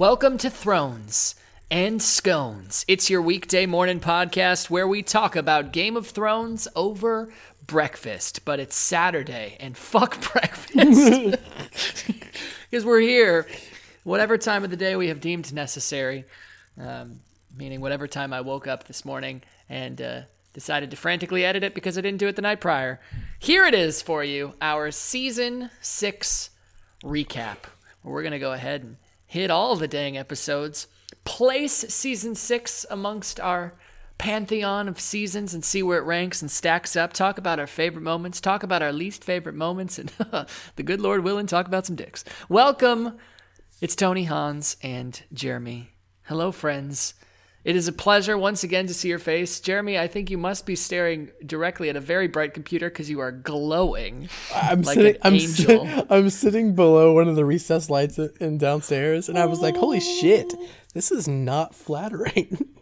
[0.00, 1.34] Welcome to Thrones
[1.70, 2.86] and Scones.
[2.88, 7.30] It's your weekday morning podcast where we talk about Game of Thrones over
[7.66, 11.36] breakfast, but it's Saturday and fuck breakfast.
[12.70, 13.46] Because we're here,
[14.02, 16.24] whatever time of the day we have deemed necessary,
[16.80, 17.20] um,
[17.54, 20.20] meaning whatever time I woke up this morning and uh,
[20.54, 23.00] decided to frantically edit it because I didn't do it the night prior.
[23.38, 26.48] Here it is for you our season six
[27.04, 27.68] recap.
[28.02, 28.96] We're going to go ahead and
[29.30, 30.88] hit all the dang episodes,
[31.22, 33.72] place season six amongst our
[34.18, 37.12] pantheon of seasons and see where it ranks and stacks up.
[37.12, 40.08] Talk about our favorite moments, talk about our least favorite moments, and
[40.74, 42.24] the good Lord willing, talk about some dicks.
[42.48, 43.18] Welcome.
[43.80, 45.90] It's Tony Hans and Jeremy.
[46.24, 47.14] Hello, friends.
[47.62, 49.60] It is a pleasure once again to see your face.
[49.60, 53.20] Jeremy, I think you must be staring directly at a very bright computer because you
[53.20, 55.14] are glowing I'm like sitting.
[55.16, 55.86] an I'm, angel.
[55.86, 59.76] si- I'm sitting below one of the recessed lights in downstairs, and I was like,
[59.76, 60.54] "Holy shit,
[60.94, 62.58] this is not flattering."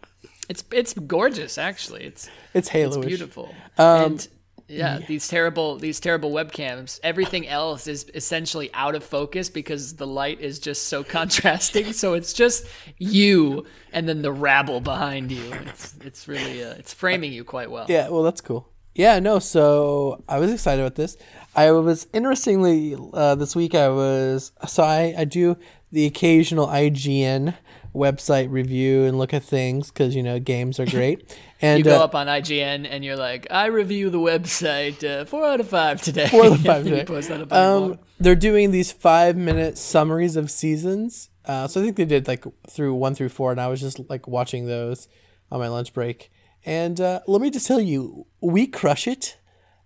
[0.49, 2.05] It's it's gorgeous, actually.
[2.05, 2.97] It's it's Halo.
[2.97, 3.53] it's beautiful.
[3.77, 4.27] Um, and
[4.69, 6.99] yeah, these terrible these terrible webcams.
[7.03, 11.93] Everything else is essentially out of focus because the light is just so contrasting.
[11.93, 12.65] so it's just
[12.97, 15.51] you and then the rabble behind you.
[15.67, 17.85] It's it's really uh, it's framing you quite well.
[17.89, 18.69] Yeah, well, that's cool.
[18.95, 19.39] Yeah, no.
[19.39, 21.17] So I was excited about this.
[21.55, 23.73] I was interestingly uh, this week.
[23.73, 25.57] I was so I I do
[25.91, 27.55] the occasional IGN
[27.93, 31.37] website review and look at things because you know games are great.
[31.61, 35.25] And You go uh, up on IGN and you're like, I review the website uh,
[35.25, 36.29] four out of five today.
[36.29, 37.03] Four out of five today.
[37.03, 41.29] post that up on your Um, they're doing these five minute summaries of seasons.
[41.43, 43.99] Uh, so I think they did like through one through four, and I was just
[44.09, 45.09] like watching those
[45.51, 46.31] on my lunch break.
[46.65, 49.37] And uh, let me just tell you, we crush it.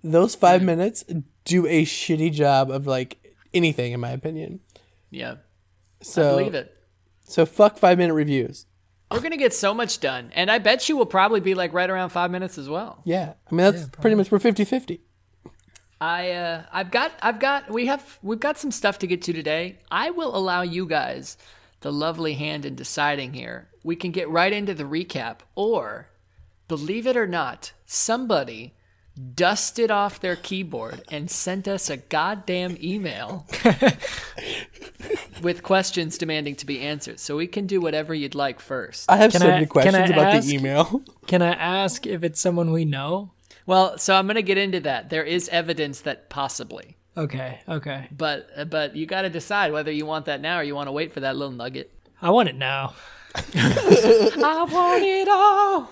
[0.04, 1.04] Those five minutes
[1.46, 3.18] do a shitty job of like
[3.52, 4.60] anything, in my opinion.
[5.10, 5.36] yeah,
[6.02, 6.73] So, believe it.
[7.34, 8.68] So fuck five minute reviews.
[9.12, 11.90] We're gonna get so much done, and I bet you will probably be like right
[11.90, 13.02] around five minutes as well.
[13.06, 15.00] Yeah, I mean that's pretty much we're 50-50.
[16.00, 19.34] I uh, I've got I've got we have we've got some stuff to get to
[19.34, 19.80] today.
[19.90, 21.38] I will allow you guys
[21.82, 23.68] the lovely hand in deciding here.
[23.84, 26.10] We can get right into the recap, or
[26.68, 28.76] believe it or not, somebody
[29.36, 33.46] dusted off their keyboard and sent us a goddamn email
[35.42, 37.20] with questions demanding to be answered.
[37.20, 39.10] So we can do whatever you'd like first.
[39.12, 41.02] I have Can so I- many questions about ask- the email.
[41.28, 43.32] Can I ask if it's someone we know?
[43.66, 45.10] Well, so I'm going to get into that.
[45.10, 46.98] There is evidence that possibly.
[47.16, 48.08] Okay, okay.
[48.12, 50.88] But uh, but you got to decide whether you want that now or you want
[50.88, 51.92] to wait for that little nugget.
[52.22, 52.96] I want it now.
[53.36, 55.90] I want it all.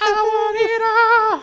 [0.00, 0.82] I want it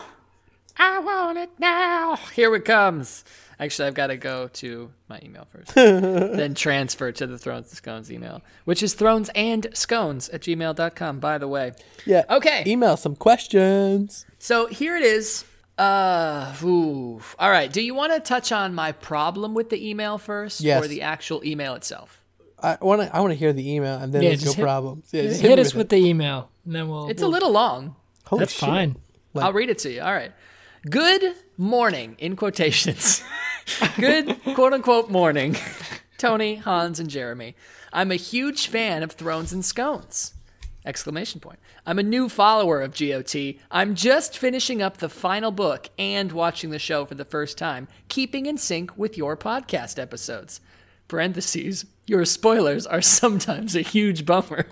[0.80, 2.16] I want it now.
[2.34, 3.24] Here it comes.
[3.58, 7.76] Actually, I've got to go to my email first, then transfer to the Thrones and
[7.76, 11.72] Scones email, which is thrones and scones at gmail.com, by the way.
[12.06, 12.24] Yeah.
[12.30, 12.64] Okay.
[12.66, 14.24] Email some questions.
[14.38, 15.44] So here it is.
[15.76, 17.20] Uh, ooh.
[17.38, 17.70] All right.
[17.70, 20.82] Do you want to touch on my problem with the email first, Yes.
[20.82, 22.22] or the actual email itself?
[22.62, 23.14] I want to.
[23.14, 25.08] I want to hear the email and then Yeah, let's go hit- problems.
[25.12, 25.74] Yeah, just Hit me us it.
[25.76, 27.08] with the email, and then we'll.
[27.08, 27.96] It's a we'll- little long.
[28.26, 28.60] Holy That's shit.
[28.68, 28.96] fine.
[29.36, 30.00] I'll read it to you.
[30.02, 30.32] All right.
[30.88, 33.22] Good morning, in quotations.
[33.98, 35.54] Good quote unquote morning,
[36.16, 37.54] Tony, Hans, and Jeremy.
[37.92, 40.32] I'm a huge fan of Thrones and Scones.
[40.86, 41.58] Exclamation point.
[41.84, 43.56] I'm a new follower of GOT.
[43.70, 47.86] I'm just finishing up the final book and watching the show for the first time,
[48.08, 50.62] keeping in sync with your podcast episodes.
[51.08, 54.64] Parentheses, your spoilers are sometimes a huge bummer.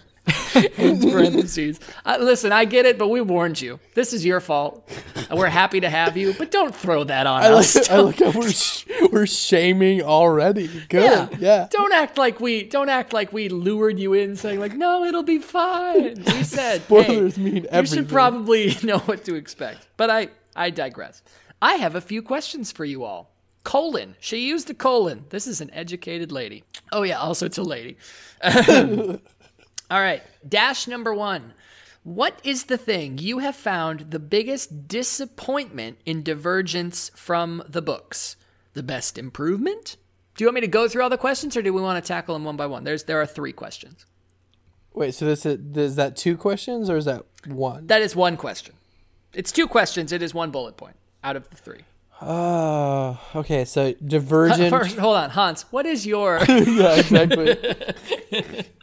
[0.78, 1.81] In parentheses.
[2.05, 3.81] Uh, listen, I get it, but we warned you.
[3.94, 4.89] This is your fault.
[5.31, 7.75] We're happy to have you, but don't throw that on I us.
[7.77, 10.69] like, I like how we're sh- we're shaming already.
[10.89, 11.39] Good.
[11.39, 11.69] Yeah.
[11.71, 15.22] Don't act like we don't act like we lured you in, saying like, "No, it'll
[15.22, 17.99] be fine." We said, Spoilers hey, mean everything.
[17.99, 19.87] You should probably know what to expect.
[19.97, 21.22] But I I digress.
[21.60, 23.31] I have a few questions for you all.
[23.65, 24.15] Colon.
[24.21, 25.25] She used a colon.
[25.31, 26.65] This is an educated lady.
[26.93, 27.97] Oh yeah, also it's a lady.
[29.91, 30.22] all right.
[30.47, 31.54] Dash number one.
[32.04, 38.36] What is the thing you have found the biggest disappointment in Divergence from the books?
[38.72, 39.97] The best improvement?
[40.36, 42.07] Do you want me to go through all the questions, or do we want to
[42.07, 42.84] tackle them one by one?
[42.84, 44.07] There's there are three questions.
[44.95, 45.15] Wait.
[45.15, 47.86] So this is, is that two questions or is that one?
[47.86, 48.74] That is one question.
[49.33, 50.12] It's two questions.
[50.12, 51.80] It is one bullet point out of the three.
[52.21, 53.21] Oh.
[53.34, 53.65] okay.
[53.65, 54.71] So Divergent.
[54.71, 55.62] First, hold on, Hans.
[55.71, 56.39] What is your?
[56.48, 56.97] yeah.
[56.97, 57.57] Exactly.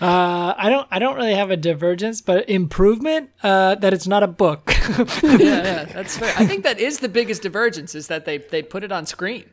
[0.00, 0.88] Uh, I don't.
[0.90, 3.30] I don't really have a divergence, but improvement.
[3.42, 4.72] Uh, that it's not a book.
[5.22, 6.32] yeah, yeah, that's fair.
[6.38, 9.44] I think that is the biggest divergence is that they they put it on screen,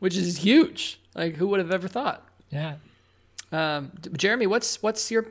[0.00, 1.00] which is huge.
[1.14, 2.26] Like who would have ever thought?
[2.50, 2.76] yeah.
[3.52, 5.26] Um, Jeremy, what's what's your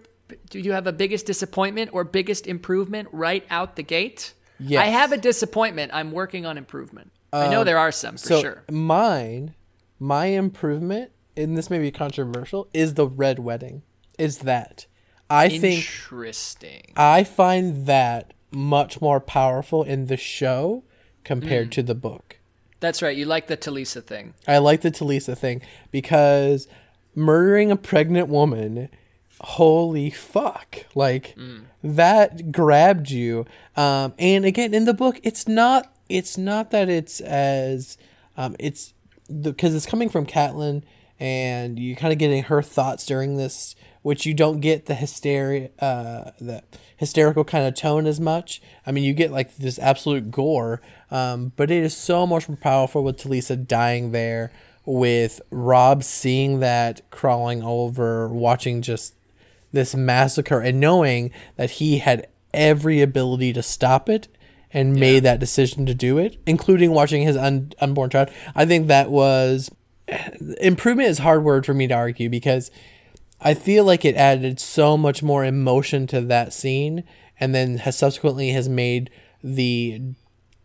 [0.50, 4.34] do you have a biggest disappointment or biggest improvement right out the gate?
[4.60, 4.81] Yes.
[4.81, 5.92] I have a disappointment.
[5.94, 7.12] I'm working on improvement.
[7.34, 8.64] I know there are some for so sure.
[8.72, 9.56] mine,
[10.00, 13.81] my improvement, and this may be controversial, is the red wedding.
[14.18, 14.86] Is that
[15.30, 16.94] I think Interesting.
[16.95, 20.83] I find that much more powerful in the show
[21.24, 22.38] compared to the book.
[22.80, 23.15] That's right.
[23.15, 24.33] You like the Talisa thing.
[24.48, 26.68] I like the Talisa thing because
[27.15, 28.89] murdering a pregnant woman,
[29.39, 30.86] holy fuck.
[30.94, 31.36] Like
[31.83, 33.45] that grabbed you.
[33.75, 37.98] Um and again in the book it's not it's not that it's as
[38.38, 38.94] um it's
[39.42, 40.83] because it's coming from Catelyn
[41.19, 45.70] and you kind of getting her thoughts during this which you don't get the hysteria
[45.80, 46.62] uh the
[46.96, 48.62] hysterical kind of tone as much.
[48.86, 52.58] I mean you get like this absolute gore um but it is so much more
[52.58, 54.52] powerful with Talisa dying there
[54.86, 59.16] with Robb seeing that crawling over watching just
[59.72, 64.28] this massacre and knowing that he had every ability to stop it
[64.72, 68.30] and made that decision to do it, including watching his un- unborn child.
[68.56, 69.70] I think that was
[70.62, 72.72] improvement is a hard word for me to argue because
[73.44, 77.04] I feel like it added so much more emotion to that scene
[77.40, 79.10] and then has subsequently has made
[79.44, 80.01] the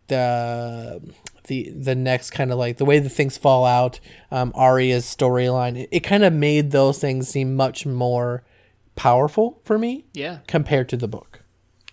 [0.07, 1.01] the
[1.47, 3.99] the the next kind of like the way the things fall out
[4.31, 8.43] um Arya's storyline it, it kind of made those things seem much more
[8.95, 10.39] powerful for me Yeah.
[10.47, 11.41] compared to the book.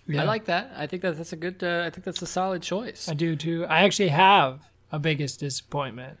[0.07, 0.21] Yeah.
[0.21, 0.71] I like that.
[0.77, 1.61] I think that that's a good.
[1.61, 3.09] Uh, I think that's a solid choice.
[3.09, 3.65] I do too.
[3.65, 4.61] I actually have
[4.91, 6.17] a biggest disappointment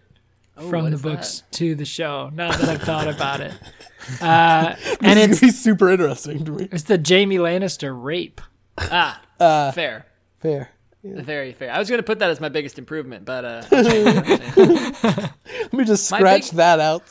[0.57, 2.29] Oh, from the is books to the show.
[2.33, 3.53] Now that I've thought about it,
[4.21, 6.67] uh, and This is it's gonna be super interesting to me.
[6.71, 8.41] it's the Jaime Lannister rape.
[8.79, 10.07] Ah, Uh, fair.
[10.39, 10.69] Fair.
[11.03, 11.71] Very fair.
[11.71, 16.05] I was going to put that as my biggest improvement, but uh, Let me just
[16.07, 17.03] scratch big- that out.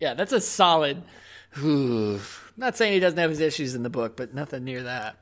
[0.00, 1.02] yeah, that's a solid.
[1.62, 5.16] Not saying he doesn't have his issues in the book, but nothing near that.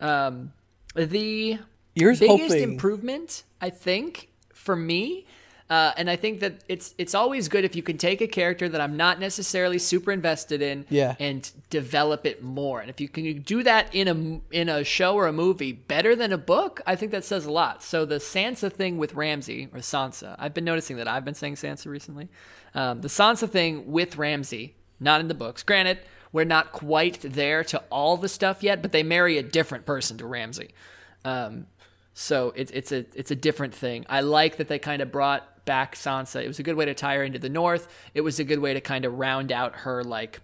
[0.00, 0.52] Um,
[0.94, 1.58] the
[1.94, 5.26] Yours biggest hoping improvement, I think, for me,
[5.70, 8.68] uh, and I think that it's it's always good if you can take a character
[8.68, 11.14] that I'm not necessarily super invested in, Yeah.
[11.18, 12.80] and develop it more.
[12.80, 16.14] And if you can do that in a in a show or a movie better
[16.14, 17.82] than a book, I think that says a lot.
[17.82, 21.54] So the Sansa thing with Ramsay or Sansa, I've been noticing that I've been saying
[21.54, 22.28] Sansa recently.
[22.74, 25.62] Um, the Sansa thing with Ramsay, not in the books.
[25.62, 25.98] Granted,
[26.32, 30.18] we're not quite there to all the stuff yet, but they marry a different person
[30.18, 30.70] to Ramsay.
[31.24, 31.68] Um,
[32.12, 34.04] so it's it's a it's a different thing.
[34.08, 36.42] I like that they kind of brought back Sansa.
[36.42, 37.88] It was a good way to tie her into the North.
[38.14, 40.40] It was a good way to kind of round out her like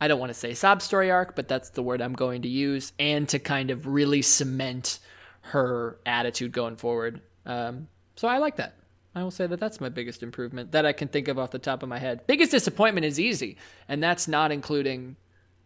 [0.00, 2.48] I don't want to say sob story arc, but that's the word I'm going to
[2.48, 4.98] use, and to kind of really cement
[5.42, 7.20] her attitude going forward.
[7.44, 8.76] Um, so I like that.
[9.14, 11.58] I will say that that's my biggest improvement that I can think of off the
[11.58, 12.26] top of my head.
[12.26, 13.58] Biggest disappointment is easy,
[13.88, 15.16] and that's not including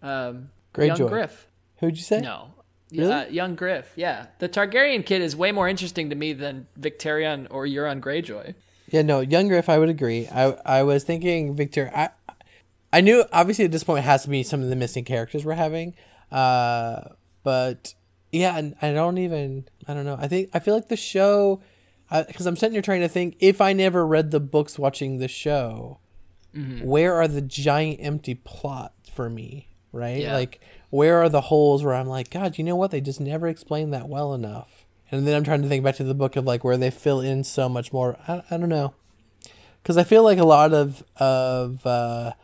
[0.02, 1.46] um, young Griff.
[1.78, 2.20] Who'd you say?
[2.20, 2.53] No.
[3.00, 3.12] Really?
[3.12, 4.26] Uh, young Griff, yeah.
[4.38, 8.54] The Targaryen kid is way more interesting to me than Victarion or Euron Greyjoy.
[8.90, 10.28] Yeah, no, young Griff, I would agree.
[10.28, 11.90] I I was thinking Victor.
[11.94, 12.10] I
[12.92, 15.44] I knew obviously at this point it has to be some of the missing characters
[15.44, 15.94] we're having,
[16.30, 17.00] uh,
[17.42, 17.94] but
[18.30, 20.16] yeah, and I don't even I don't know.
[20.20, 21.60] I think I feel like the show
[22.28, 25.28] because I'm sitting here trying to think if I never read the books watching the
[25.28, 25.98] show,
[26.54, 26.86] Mm-hmm.
[26.86, 29.70] where are the giant empty plots for me?
[29.90, 30.34] Right, Yeah.
[30.34, 30.60] like
[30.94, 32.92] where are the holes where I'm like, God, you know what?
[32.92, 34.86] They just never explained that well enough.
[35.10, 37.20] And then I'm trying to think back to the book of like where they fill
[37.20, 38.16] in so much more.
[38.28, 38.94] I, I don't know
[39.82, 42.34] because I feel like a lot of of uh,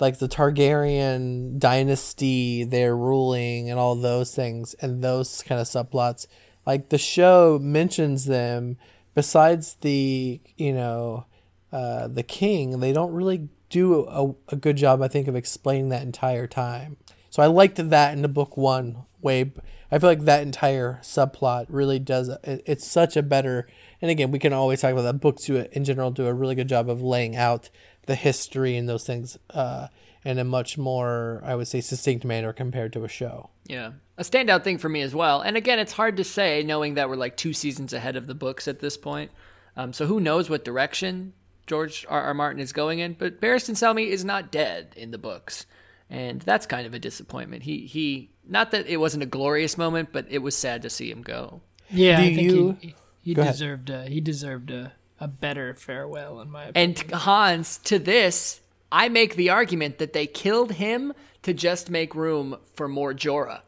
[0.00, 6.26] like the Targaryen dynasty, their ruling, and all those things, and those kind of subplots.
[6.66, 8.76] Like the show mentions them.
[9.14, 11.24] Besides the you know
[11.72, 15.88] uh, the king, they don't really do a, a good job, I think, of explaining
[15.88, 16.98] that entire time.
[17.34, 19.50] So I liked that in the book one way.
[19.90, 22.28] I feel like that entire subplot really does.
[22.28, 23.66] It, it's such a better.
[24.00, 25.14] And again, we can always talk about that.
[25.14, 27.70] Books do it in general do a really good job of laying out
[28.06, 29.88] the history and those things uh,
[30.24, 33.50] in a much more, I would say, succinct manner compared to a show.
[33.66, 33.94] Yeah.
[34.16, 35.40] A standout thing for me as well.
[35.40, 38.36] And again, it's hard to say knowing that we're like two seasons ahead of the
[38.36, 39.32] books at this point.
[39.76, 41.32] Um, so who knows what direction
[41.66, 42.22] George R.
[42.22, 42.34] R.
[42.34, 43.14] Martin is going in.
[43.14, 45.66] But Barristan Selmy is not dead in the books.
[46.10, 47.62] And that's kind of a disappointment.
[47.62, 51.10] He, he, not that it wasn't a glorious moment, but it was sad to see
[51.10, 51.60] him go.
[51.90, 53.54] Yeah, Do I think you- he, he Go ahead.
[53.54, 56.96] deserved a, he deserved a, a better farewell in my opinion.
[57.10, 58.60] And Hans, to this,
[58.92, 63.60] I make the argument that they killed him to just make room for more Jorah.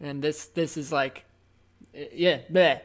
[0.00, 1.24] And this this is like,
[1.94, 2.80] eh, yeah, bleh.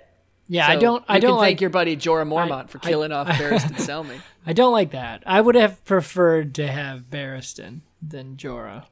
[0.48, 1.03] Yeah, I don't.
[1.08, 1.48] I don't can like.
[1.50, 4.19] thank your buddy Jorah Mormont for I- killing off Barristan Selmy.
[4.48, 5.22] I don't like that.
[5.27, 8.85] I would have preferred to have Barristan than Jorah.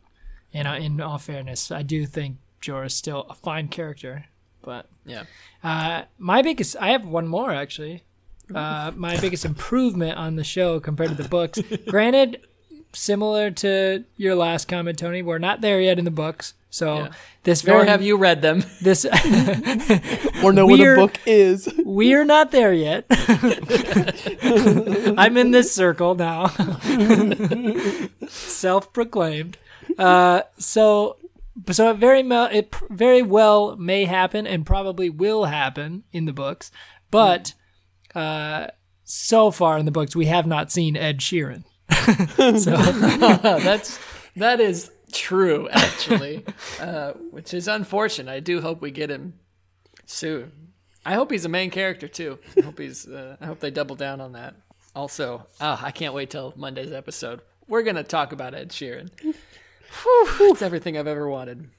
[0.54, 4.26] And uh, in all fairness, I do think Jorah's still a fine character.
[4.62, 5.24] But Yeah.
[5.64, 8.04] uh, my biggest, I have one more actually.
[8.54, 11.60] Uh, my biggest improvement on the show compared to the books.
[11.88, 12.42] Granted,
[12.94, 16.54] similar to your last comment, Tony, we're not there yet in the books.
[16.70, 17.10] So Yeah.
[17.44, 18.64] this Nor have you read them.
[18.82, 19.06] this
[20.44, 21.68] Or know what a We're- book is.
[21.86, 23.06] we're not there yet.
[25.18, 26.48] I'm in this circle now.
[28.28, 29.58] Self-proclaimed.
[29.98, 31.18] Uh, so,
[31.72, 36.26] so it very well, it pr- very well may happen and probably will happen in
[36.26, 36.72] the books,
[37.10, 37.54] but
[38.16, 38.68] uh,
[39.04, 41.64] so far in the books we have not seen Ed Sheeran.
[42.60, 42.76] so
[43.60, 43.98] That's
[44.36, 46.46] that is true, actually,
[46.80, 48.32] uh, which is unfortunate.
[48.32, 49.34] I do hope we get him
[50.06, 50.52] soon.
[51.06, 52.40] I hope he's a main character too.
[52.58, 53.08] I hope he's.
[53.08, 54.56] Uh, I hope they double down on that.
[54.96, 57.42] Also, oh, I can't wait till Monday's episode.
[57.68, 59.10] We're gonna talk about Ed Sheeran.
[60.40, 61.70] It's everything I've ever wanted.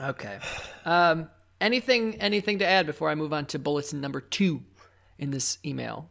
[0.00, 0.38] Okay.
[0.84, 1.28] Um,
[1.60, 4.62] anything anything to add before I move on to bulletin number two
[5.18, 6.10] in this email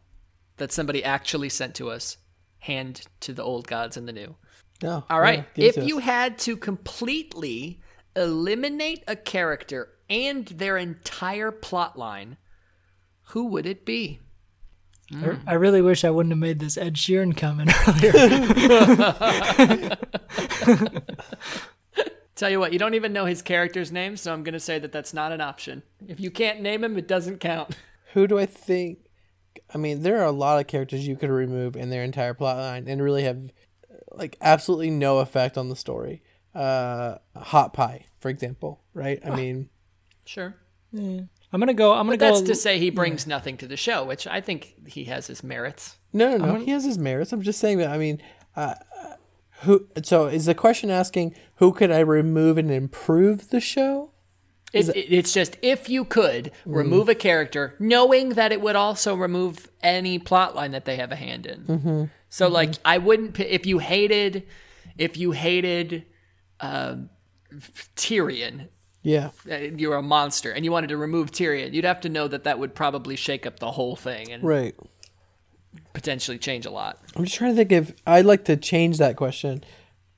[0.58, 2.18] that somebody actually sent to us?
[2.60, 4.36] Hand to the old gods and the new.
[4.82, 5.04] No.
[5.10, 5.46] All right.
[5.56, 5.88] yeah, if to us.
[5.88, 7.82] you had to completely
[8.16, 12.38] eliminate a character and their entire plot line,
[13.30, 14.20] who would it be?
[15.16, 19.98] I- I really wish I wouldn't have made this Ed Sheeran comment earlier.
[22.36, 24.78] Tell you what, you don't even know his character's name, so I'm going to say
[24.78, 25.82] that that's not an option.
[26.08, 27.76] If you can't name him, it doesn't count.
[28.14, 29.00] Who do I think?
[29.74, 32.58] I mean, there are a lot of characters you could remove in their entire plot
[32.58, 33.40] line and really have
[34.18, 36.22] like absolutely no effect on the story.
[36.56, 39.20] Uh, Hot Pie, for example, right?
[39.26, 39.70] I mean,
[40.26, 40.56] Sure.
[40.92, 41.22] Yeah.
[41.54, 41.94] I'm gonna go.
[41.94, 44.88] I'm gonna But that's to say he brings nothing to the show, which I think
[44.88, 45.98] he has his merits.
[46.12, 46.56] no, no, no.
[46.60, 47.32] He has his merits.
[47.32, 47.90] I'm just saying that.
[47.90, 48.22] I mean,
[48.56, 48.74] uh,
[49.62, 49.88] who?
[50.04, 54.12] So is the question asking who could I remove and improve the show?
[54.74, 59.16] It, it- it's just if you could remove a character, knowing that it would also
[59.16, 62.12] remove any plot line that they have a hand in.
[62.30, 64.48] So, like, I wouldn't if you hated,
[64.98, 66.06] if you hated
[66.60, 67.10] um
[67.96, 68.68] Tyrion,
[69.04, 72.28] Yeah, uh, you're a monster, and you wanted to remove Tyrion, you'd have to know
[72.28, 74.76] that that would probably shake up the whole thing and right.
[75.94, 77.00] potentially change a lot.
[77.16, 79.64] I'm just trying to think if I'd like to change that question.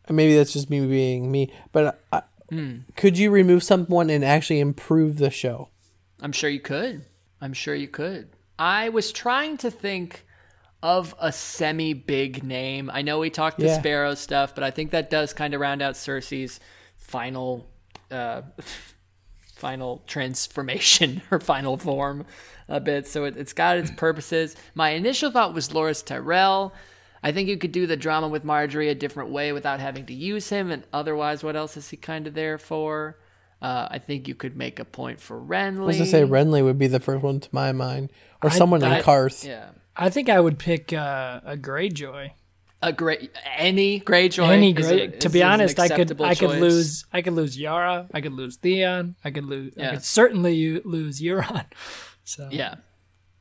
[0.09, 2.23] Maybe that's just me being me, but I,
[2.95, 5.69] could you remove someone and actually improve the show?
[6.19, 7.05] I'm sure you could.
[7.41, 8.29] I'm sure you could.
[8.57, 10.25] I was trying to think
[10.81, 12.89] of a semi big name.
[12.93, 15.81] I know we talked the Sparrow stuff, but I think that does kind of round
[15.81, 16.59] out Cersei's
[16.97, 17.67] final
[18.11, 18.41] uh
[19.55, 22.25] final transformation her final form
[22.69, 23.07] a bit.
[23.07, 24.55] So it, it's got its purposes.
[24.73, 26.73] My initial thought was Loras Tyrell.
[27.21, 30.13] I think you could do the drama with Margaery a different way without having to
[30.13, 33.17] use him, and otherwise, what else is he kind of there for?
[33.61, 35.81] Uh, I think you could make a point for Renly.
[35.81, 38.09] I was gonna say Renly would be the first one to my mind,
[38.41, 39.45] or someone I- in Qarth.
[39.45, 39.71] Yeah.
[39.99, 42.31] I think I would pick uh, a Greyjoy.
[42.81, 44.47] A great any Greyjoy.
[44.47, 45.01] Any is Grey.
[45.07, 48.07] a- to be is honest, I could acceptable I could lose I could lose Yara.
[48.13, 49.15] I could lose Theon.
[49.23, 49.73] I could lose.
[49.77, 49.89] I Yeah.
[49.91, 51.65] could certainly lose Euron.
[52.23, 52.75] So Yeah,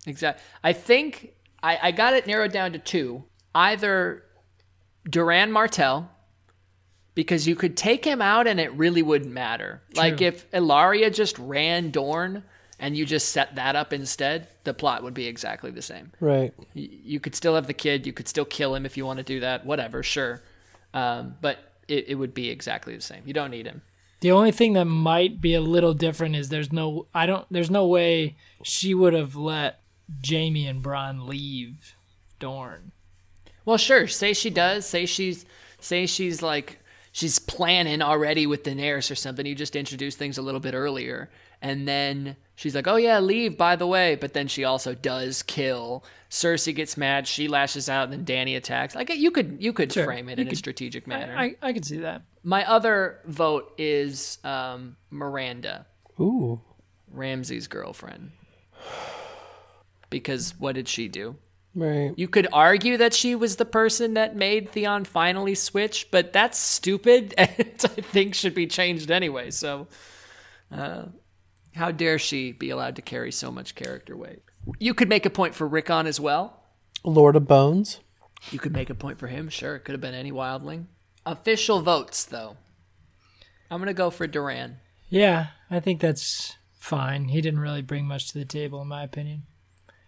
[0.07, 0.43] exactly.
[0.65, 3.25] I think I, I got it narrowed down to two.
[3.55, 4.25] Either
[5.09, 6.11] Doran Martell,
[7.15, 9.83] because you could take him out and it really wouldn't matter.
[9.95, 12.45] Like if Ellaria just ran Dorne
[12.79, 16.13] and you just set that up instead, the plot would be exactly the same.
[16.21, 16.53] Right.
[16.75, 18.07] Y- You could still have the kid.
[18.07, 19.67] You could still kill him if you want to do that.
[19.67, 20.43] Whatever, sure.
[20.95, 21.59] Um, but
[21.89, 23.23] it, it would be exactly the same.
[23.27, 23.83] You don't need him.
[24.21, 27.71] The only thing that might be a little different is there's no I don't there's
[27.71, 29.81] no way she would have let
[30.29, 31.95] Jaime and Bronn leave
[32.41, 32.91] Dorne.
[33.65, 34.07] Well, sure.
[34.09, 34.87] Say she does.
[34.87, 35.45] Say she's
[35.81, 36.81] say she's like
[37.13, 39.47] she's planning already with Daenerys or something.
[39.47, 41.31] You just introduce things a little bit earlier,
[41.63, 45.43] and then she's like, "Oh yeah, leave." By the way, but then she also does
[45.43, 46.05] kill.
[46.31, 47.27] Cersei gets mad.
[47.27, 48.95] She lashes out, and then Dany attacks.
[48.95, 50.05] Like you could you could Sure.
[50.05, 51.35] frame it You in a strategic manner.
[51.37, 52.23] I, I could see that.
[52.43, 55.87] My other vote is um, Myranda,
[56.21, 56.61] Ooh.
[57.15, 58.33] Ramsay's girlfriend.
[60.11, 61.37] Because what did she do?
[61.75, 62.13] Right.
[62.17, 66.59] You could argue that she was the person that made Theon finally switch, but that's
[66.59, 69.51] stupid and I think should be changed anyway.
[69.51, 69.87] So,
[70.73, 71.05] uh,
[71.75, 74.43] how dare she be allowed to carry so much character weight?
[74.79, 76.63] You could make a point for Rickon as well.
[77.05, 78.01] Lord of Bones.
[78.51, 79.49] You could make a point for him.
[79.49, 80.87] Sure, it could have been any wildling.
[81.27, 82.57] Official votes, though.
[83.71, 84.79] I'm gonna go for Doran.
[85.09, 87.29] Yeah, I think that's fine.
[87.29, 89.43] He didn't really bring much to the table, in my opinion.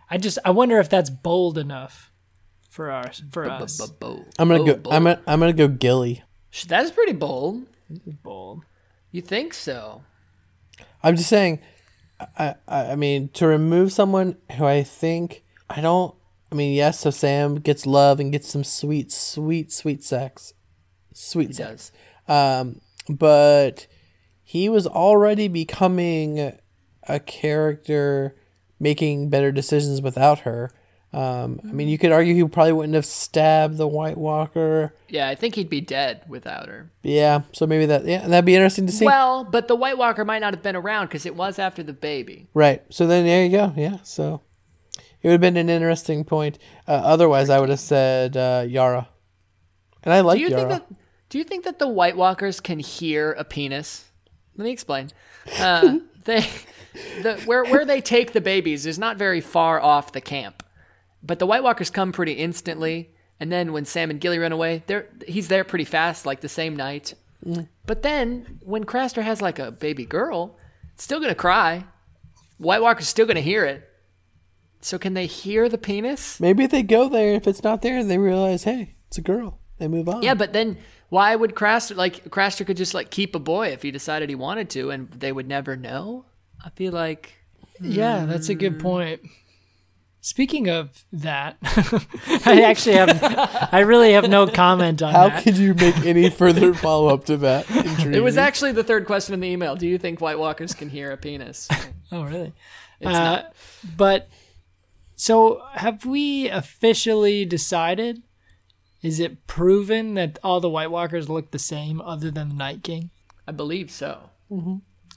[0.09, 2.11] I just I wonder if that's bold enough
[2.69, 3.23] for us.
[3.31, 4.91] For us, Bo- I'm gonna go.
[4.91, 5.21] I'm gonna.
[5.27, 6.23] I'm gonna go Gilly.
[6.67, 7.67] That's pretty bold.
[8.23, 8.65] bold.
[9.11, 10.03] You think so?
[11.03, 11.61] I'm just saying.
[12.39, 12.93] I, I.
[12.93, 16.15] I mean, to remove someone who I think I don't.
[16.53, 17.01] I mean, yes.
[17.01, 20.53] So Sam gets love and gets some sweet, sweet, sweet sex.
[21.15, 21.93] Sweet He sex.
[22.29, 22.61] does.
[22.61, 23.87] Um, but
[24.43, 26.59] he was already becoming
[27.09, 28.37] a character
[28.79, 30.73] making better decisions without her.
[31.13, 34.95] Um, I mean, you could argue he probably wouldn't have stabbed the White Walker.
[35.09, 36.91] Yeah, I think he'd be dead without her.
[37.03, 39.07] Yeah, so maybe that yeah, that'd be interesting to see.
[39.07, 41.93] Well, but the White Walker might not have been around because it was after the
[41.93, 42.47] baby.
[42.55, 42.83] right.
[42.91, 43.73] So then there you go.
[43.77, 43.99] Yeah.
[44.05, 44.43] So
[45.21, 46.59] it would have been an interesting point.
[46.87, 49.09] Uh, otherwise, I would have said uh, Yara,
[50.05, 50.61] and I like Do you Yara.
[50.61, 50.97] think that?
[51.29, 54.05] Do you think that the White Walkers can hear a penis?
[54.57, 55.11] Let me explain.
[55.59, 56.47] Uh, they,
[57.23, 60.63] the where where they take the babies is not very far off the camp,
[61.23, 63.11] but the White Walkers come pretty instantly.
[63.39, 66.49] And then when Sam and Gilly run away, they're he's there pretty fast, like the
[66.49, 67.15] same night.
[67.45, 67.69] Mm.
[67.87, 70.59] But then when Craster has like a baby girl,
[70.95, 71.85] it's still gonna cry.
[72.59, 73.87] White Walker's still gonna hear it.
[74.83, 76.41] So can they hear the penis?
[76.41, 77.35] Maybe they go there.
[77.35, 79.59] If it's not there, they realize, hey, it's a girl.
[79.79, 80.23] They move on.
[80.23, 80.77] Yeah, but then
[81.09, 84.35] why would Craster like Craster could just like keep a boy if he decided he
[84.35, 86.27] wanted to, and they would never know?
[86.63, 87.33] I feel like
[87.81, 88.81] Yeah, that's a good hmm.
[88.81, 89.21] point.
[90.23, 91.57] Speaking of that,
[92.45, 95.43] I actually have I really have no comment on How that.
[95.43, 97.65] could you make any further follow up to that?
[97.71, 99.77] it was actually the third question in the email.
[99.77, 101.69] Do you think White Walkers can hear a penis?
[102.13, 102.53] Oh, really?
[103.01, 103.55] It's Uh, not.
[103.97, 104.29] But
[105.15, 108.23] so have we officially decided?
[109.01, 112.83] Is it proven that all the White Walkers look the same other than the Night
[112.83, 113.11] King?
[113.47, 114.19] I believe so.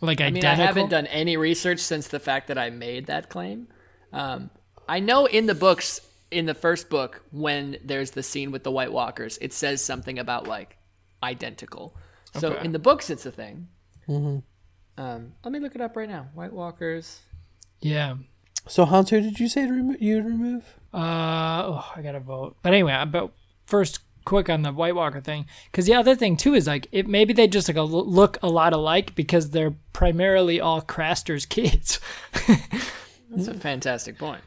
[0.01, 0.21] Like identical?
[0.21, 0.45] I mean.
[0.45, 3.67] I haven't done any research since the fact that I made that claim.
[4.13, 4.51] Um,
[4.87, 5.99] I know in the books,
[6.31, 10.19] in the first book, when there's the scene with the White Walkers, it says something
[10.19, 10.77] about like
[11.21, 11.95] identical.
[12.39, 12.65] So Okay.
[12.65, 13.67] in the books, it's a thing.
[14.97, 16.27] Um, let me look it up right now.
[16.33, 17.21] White Walkers.
[17.81, 18.15] Yeah.
[18.67, 20.63] So Hans, who did you say to remo- you would remove?
[20.93, 22.55] Uh, oh, I gotta vote.
[22.61, 23.33] But anyway, about
[23.65, 27.07] first quick on the White Walker thing, because the other thing too is like it
[27.07, 31.99] maybe they just like a, look a lot alike because they're primarily all Craster's kids.
[33.29, 34.41] That's a fantastic point.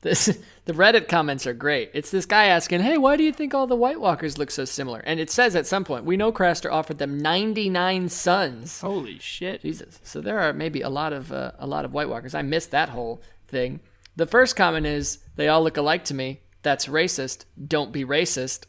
[0.00, 0.26] This
[0.64, 1.90] the Reddit comments are great.
[1.94, 4.64] It's this guy asking, "Hey, why do you think all the White Walkers look so
[4.64, 9.18] similar?" And it says at some point, "We know Craster offered them 99 sons." Holy
[9.18, 9.62] shit!
[9.62, 10.00] Jesus.
[10.02, 12.34] So there are maybe a lot of uh, a lot of White Walkers.
[12.34, 13.80] I missed that whole thing.
[14.16, 17.44] The first comment is, "They all look alike to me." That's racist.
[17.66, 18.66] Don't be racist.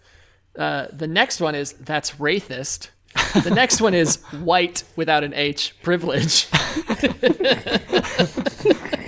[0.57, 2.89] Uh, the next one is, "That's racist."
[3.43, 6.47] The next one is white without an H, privilege.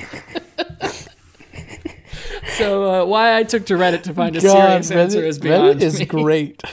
[2.58, 5.80] so uh, why I took to Reddit to find a God, serious answer is beyond
[5.80, 6.06] Reddit is me.
[6.24, 6.64] great.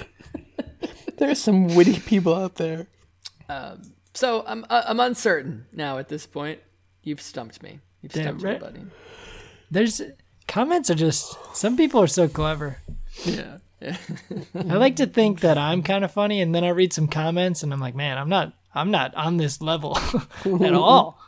[1.19, 2.87] There's some witty people out there.
[4.19, 6.59] So I'm uh, I'm uncertain now at this point.
[7.05, 7.79] You've stumped me.
[8.03, 8.81] You've Damn, stumped me, buddy.
[9.71, 10.03] There's
[10.49, 12.79] comments are just some people are so clever.
[13.25, 13.59] Yeah.
[13.81, 13.97] yeah.
[14.55, 17.63] I like to think that I'm kind of funny, and then I read some comments,
[17.63, 19.97] and I'm like, man, I'm not, I'm not on this level
[20.45, 21.21] at all.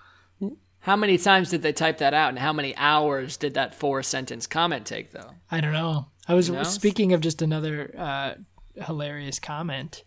[0.81, 4.03] How many times did they type that out, and how many hours did that four
[4.03, 5.33] sentence comment take, though?
[5.51, 6.07] I don't know.
[6.27, 6.73] I was knows?
[6.73, 8.35] speaking of just another uh,
[8.83, 10.05] hilarious comment.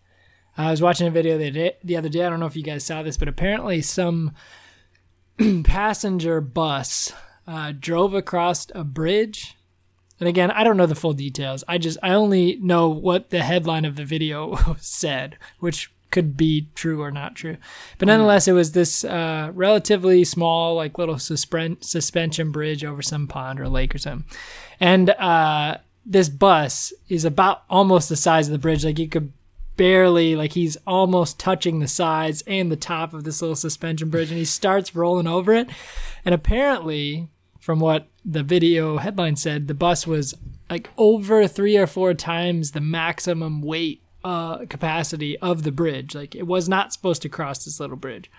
[0.58, 2.26] I was watching a video the, day, the other day.
[2.26, 4.34] I don't know if you guys saw this, but apparently some
[5.64, 7.14] passenger bus
[7.48, 9.56] uh, drove across a bridge.
[10.20, 11.64] And again, I don't know the full details.
[11.68, 16.70] I just I only know what the headline of the video said, which could be
[16.76, 17.58] true or not true.
[17.98, 23.28] But nonetheless, it was this uh, relatively small, like little suspend- suspension bridge over some
[23.28, 24.30] pond or lake or something.
[24.80, 28.86] And uh, this bus is about almost the size of the bridge.
[28.86, 29.34] Like you could
[29.76, 34.30] barely, like he's almost touching the sides and the top of this little suspension bridge.
[34.30, 35.68] And he starts rolling over it.
[36.24, 37.28] And apparently,
[37.60, 40.36] from what the video headline said, the bus was
[40.70, 46.16] like over three or four times the maximum weight uh, capacity of the bridge.
[46.16, 48.30] Like it was not supposed to cross this little bridge.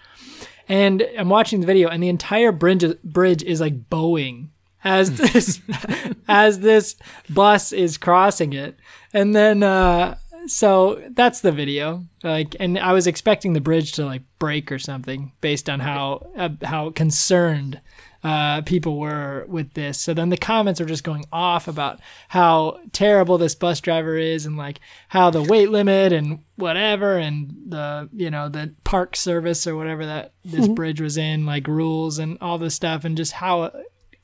[0.68, 4.50] And I'm watching the video, and the entire bridge bridge is like bowing
[4.82, 5.60] as this
[6.28, 6.96] as this
[7.28, 8.76] bus is crossing it.
[9.12, 10.16] And then uh,
[10.46, 12.04] so that's the video.
[12.22, 16.26] Like, and I was expecting the bridge to like break or something based on how
[16.36, 17.80] uh, how concerned
[18.24, 20.00] uh, people were with this.
[20.00, 24.46] So then the comments are just going off about how terrible this bus driver is
[24.46, 29.66] and like how the weight limit and whatever and the you know the park service
[29.66, 33.32] or whatever that this bridge was in like rules and all this stuff and just
[33.32, 33.70] how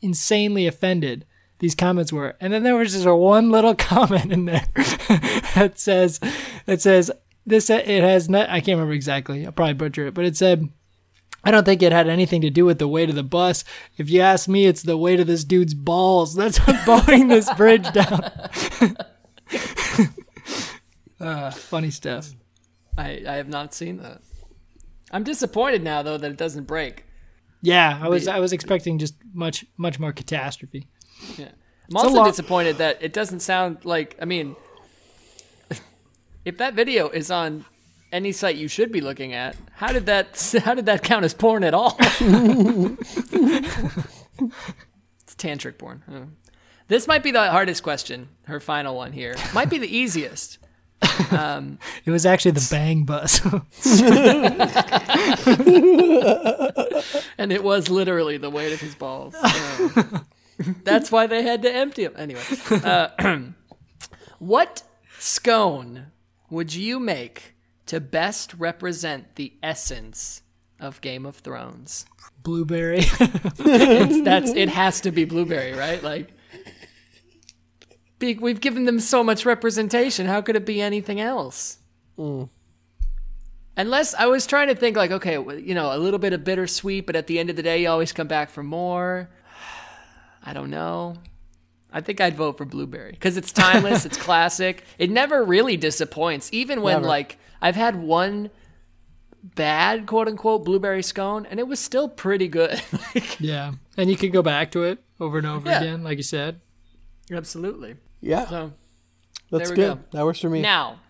[0.00, 1.26] insanely offended
[1.60, 2.36] these comments were.
[2.40, 4.66] And then there was just a one little comment in there
[5.54, 6.18] that says,
[6.66, 7.10] that says
[7.46, 7.70] this.
[7.70, 8.50] It has not.
[8.50, 9.46] I can't remember exactly.
[9.46, 10.68] I'll probably butcher it, but it said.
[11.42, 13.64] I don't think it had anything to do with the weight of the bus.
[13.96, 16.34] If you ask me, it's the weight of this dude's balls.
[16.34, 18.30] That's what's blowing this bridge down.
[21.20, 22.30] uh, funny stuff.
[22.98, 24.20] I, I have not seen that.
[25.10, 27.04] I'm disappointed now though that it doesn't break.
[27.62, 30.88] Yeah, I was I was expecting just much much more catastrophe.
[31.36, 31.50] Yeah.
[31.90, 34.56] I'm also long- disappointed that it doesn't sound like I mean
[36.44, 37.64] if that video is on
[38.12, 41.34] any site you should be looking at, how did that how did that count as
[41.34, 41.96] porn at all?
[41.98, 42.10] it's
[45.36, 46.36] tantric porn.
[46.88, 49.36] This might be the hardest question, her final one here.
[49.54, 50.58] Might be the easiest.
[52.04, 53.40] It was actually the bang bus.
[57.38, 59.34] And it was literally the weight of his balls.
[59.42, 60.20] Yeah.
[60.84, 62.14] That's why they had to empty him.
[62.16, 63.38] Anyway, uh,
[64.38, 64.82] what
[65.18, 66.06] scone
[66.50, 67.54] would you make
[67.90, 70.42] to best represent the essence
[70.78, 72.06] of Game of Thrones?
[72.40, 73.00] Blueberry.
[73.58, 76.00] That's it has to be blueberry, right?
[76.00, 76.30] Like
[78.20, 80.26] we've given them so much representation.
[80.26, 81.78] How could it be anything else?
[82.16, 82.48] Mm.
[83.76, 87.06] Unless I was trying to think like, okay, you know, a little bit of bittersweet,
[87.06, 89.28] but at the end of the day, you always come back for more.
[90.44, 91.16] I don't know.
[91.92, 94.84] I think I'd vote for blueberry because it's timeless, it's classic.
[94.96, 97.08] It never really disappoints, even when Never.
[97.08, 98.50] like I've had one
[99.42, 102.80] bad quote unquote blueberry scone, and it was still pretty good.
[103.14, 105.80] Like, yeah, and you could go back to it over and over Yeah.
[105.80, 106.60] again, like you said.
[107.32, 107.96] Absolutely.
[108.20, 108.72] Yeah, So
[109.50, 109.94] that's there we good.
[109.96, 110.18] go.
[110.18, 110.60] That works for me.
[110.60, 111.00] now,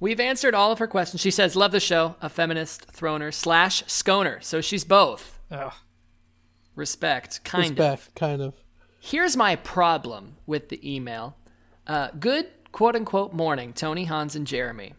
[0.00, 1.20] we've answered all of her questions.
[1.20, 4.40] She says, "Love the show." A feminist, throner slash sconer.
[4.40, 5.38] So she's both.
[5.50, 5.72] Oh.
[6.74, 7.78] Respect, kind of.
[7.78, 8.54] Respect, kind of.
[9.00, 11.36] Here's my problem with the email.
[11.86, 14.94] Uh, good quote unquote morning, Tony, Hans, and Jeremy.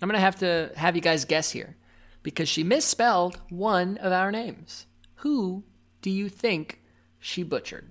[0.00, 1.76] I'm gonna have to have you guys guess here
[2.22, 4.86] because she misspelled one of our names.
[5.16, 5.64] Who
[6.02, 6.80] do you think
[7.18, 7.86] she butchered?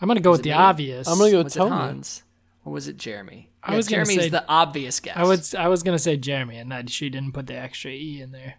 [0.00, 0.54] I'm gonna go with the me?
[0.54, 1.08] obvious.
[1.08, 1.70] I'm gonna go with Was it Tony.
[1.70, 2.22] Hans
[2.64, 3.50] or was it Jeremy?
[3.62, 5.16] I Yeah, was gonna Jeremy's say- the obvious guess.
[5.16, 5.54] I would.
[5.56, 8.54] I was gonna say Jeremy, and that she didn't put the extra e in there.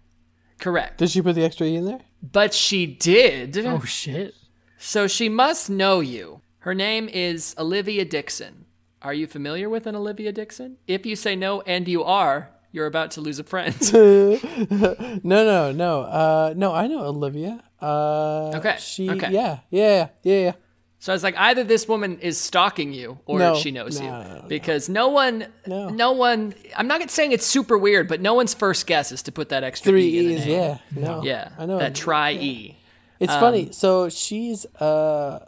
[0.60, 2.01] correct, Did she put the extra e in there?
[2.21, 3.58] but she did.
[3.65, 4.36] Oh shit!
[4.77, 6.41] So she must know you.
[6.60, 8.65] Her name is Olivia Dixon.
[9.01, 10.77] Are you familiar with an Olivia Dixon?
[10.86, 13.75] If you say no and you are, you're about to lose a friend.
[15.23, 16.01] No, no, no.
[16.01, 17.63] Uh, no, I know Olivia.
[17.81, 19.31] Uh, Okay, She, okay.
[19.31, 20.51] yeah, yeah, yeah, yeah.
[20.99, 24.05] so I was like, either this woman is stalking you or No, she knows no,
[24.05, 24.12] you.
[24.12, 26.12] no, because no one, No.
[26.13, 29.49] one, I'm not saying it's super weird, but no one's first guess is to put
[29.49, 30.77] that extra Three E E's, yeah.
[30.95, 31.23] No.
[31.23, 31.77] Yeah, I know.
[31.79, 32.77] that try E.
[33.19, 33.69] It's funny.
[33.71, 35.45] So she's, uh,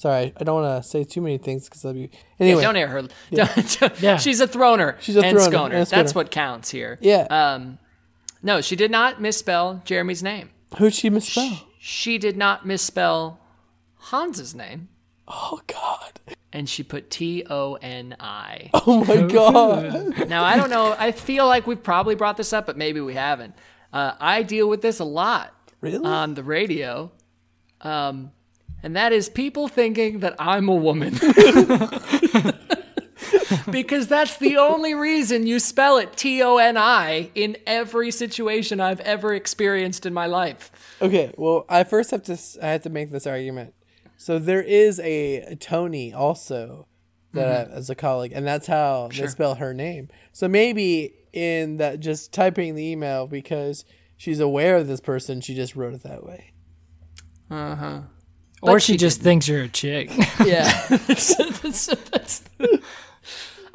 [0.00, 2.10] sorry, I don't want to say too many things because I'll be.
[2.38, 3.02] Anyway, Don't air her.
[3.32, 4.16] Don't- Yeah.
[4.16, 4.96] She's a throner.
[5.00, 5.74] She's a and throner sconer.
[5.76, 6.98] and a That's what counts here.
[7.00, 7.26] Yeah.
[7.30, 7.78] Um,
[8.42, 10.48] no, she did not misspell Jeremy's name.
[10.78, 11.66] who'd she misspell?
[11.78, 13.38] She did not misspell
[14.10, 14.88] Hans's name,
[15.28, 16.20] Oh, God.
[16.52, 18.70] and she put T O N I.
[18.74, 20.28] Oh, my God.
[20.28, 20.94] Now I don't know.
[20.98, 23.54] I feel like we've probably brought this up, but maybe we haven't.
[23.92, 26.04] Uh, I deal with this a lot Really?
[26.04, 27.10] on the radio,
[27.82, 28.30] um,
[28.82, 31.14] and that is people thinking that I'm a woman.
[33.70, 38.80] because that's the only reason you spell it T O N I in every situation
[38.80, 40.70] I've ever experienced in my life.
[41.00, 43.74] Okay, well, I first have to I have to make this argument.
[44.16, 46.86] So there is a Tony also
[47.32, 47.72] that Mm-hmm.
[47.72, 50.08] I- as a colleague, and that's how they spell her name.
[50.32, 53.84] So maybe in that just typing the email because
[54.16, 56.52] she's aware of this person, she just wrote it that way.
[57.48, 58.08] Or
[58.62, 60.10] But she, she just thinks you're a chick.
[60.44, 60.64] Yeah.
[60.88, 62.42] That's- that's-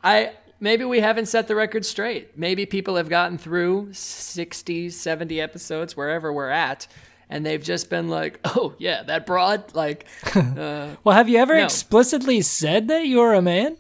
[0.04, 2.38] I maybe we haven't set the record straight.
[2.38, 6.88] Maybe people have gotten through 60, 70 episodes wherever we're at
[7.30, 11.56] and they've just been like, "Oh, yeah, that broad like uh, well, have you ever
[11.58, 11.64] No.
[11.64, 13.78] explicitly said that you're a man?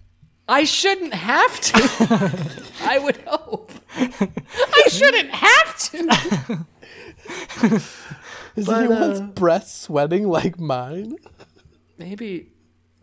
[0.47, 3.71] I shouldn't have to." I would hope.
[3.95, 6.65] I shouldn't have to.
[8.55, 11.17] Is But, anyone's uh, breath sweating like mine?
[11.97, 12.51] Maybe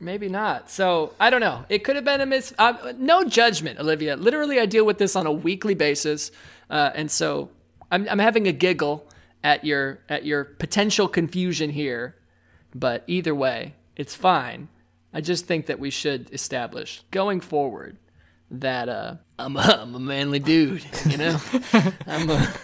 [0.01, 0.71] maybe not.
[0.71, 1.65] So, I don't know.
[1.69, 4.17] It could have been a miss uh, no judgment, Olivia.
[4.17, 6.31] Literally I deal with this on a weekly basis.
[6.71, 7.51] Uh, and so
[7.91, 9.07] I'm I'm having a giggle
[9.45, 12.17] at your at your potential confusion here
[12.75, 14.69] But either way, it's fine.
[15.13, 17.99] I just think that we should establish going forward
[18.51, 21.39] that uh, I'm, a, I'm a manly dude, you know?
[22.07, 22.55] I'm, a,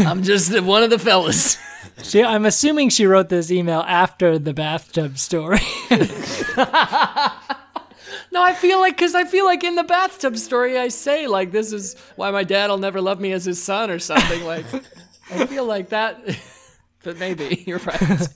[0.00, 1.58] I'm just one of the fellas.
[2.02, 5.60] She, I'm assuming she wrote this email after the bathtub story.
[8.30, 11.50] No, I feel like because I feel like in the bathtub story I say like
[11.50, 14.66] this is why my dad will never love me as his son or something like.
[15.30, 16.20] I feel like that,
[17.02, 18.28] but maybe you're right.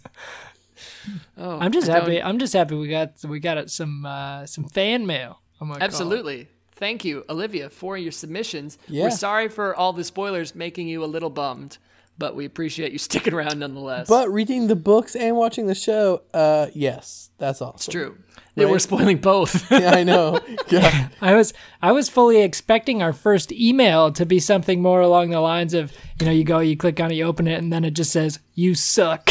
[1.36, 2.22] Oh, I'm just I don't- happy.
[2.22, 5.40] I'm just happy we got we got some uh, some fan mail.
[5.60, 5.84] I'm gonna call it.
[5.88, 6.48] Absolutely.
[6.72, 8.78] Thank you, Olivia, for your submissions.
[8.88, 9.04] Yeah.
[9.04, 11.76] We're sorry for all the spoilers making you a little bummed,
[12.18, 14.08] but we appreciate you sticking around nonetheless.
[14.08, 17.76] But reading the books and watching the show, uh, yes, that's awesome.
[17.76, 18.18] it's true.
[18.54, 18.82] They were Right.
[18.82, 19.70] spoiling both.
[19.70, 20.38] Yeah, I know.
[20.68, 21.08] Yeah.
[21.22, 25.40] I was I was fully expecting our first email to be something more along the
[25.40, 27.84] lines of you know you go you click on it you open it and then
[27.84, 29.30] it just says you suck.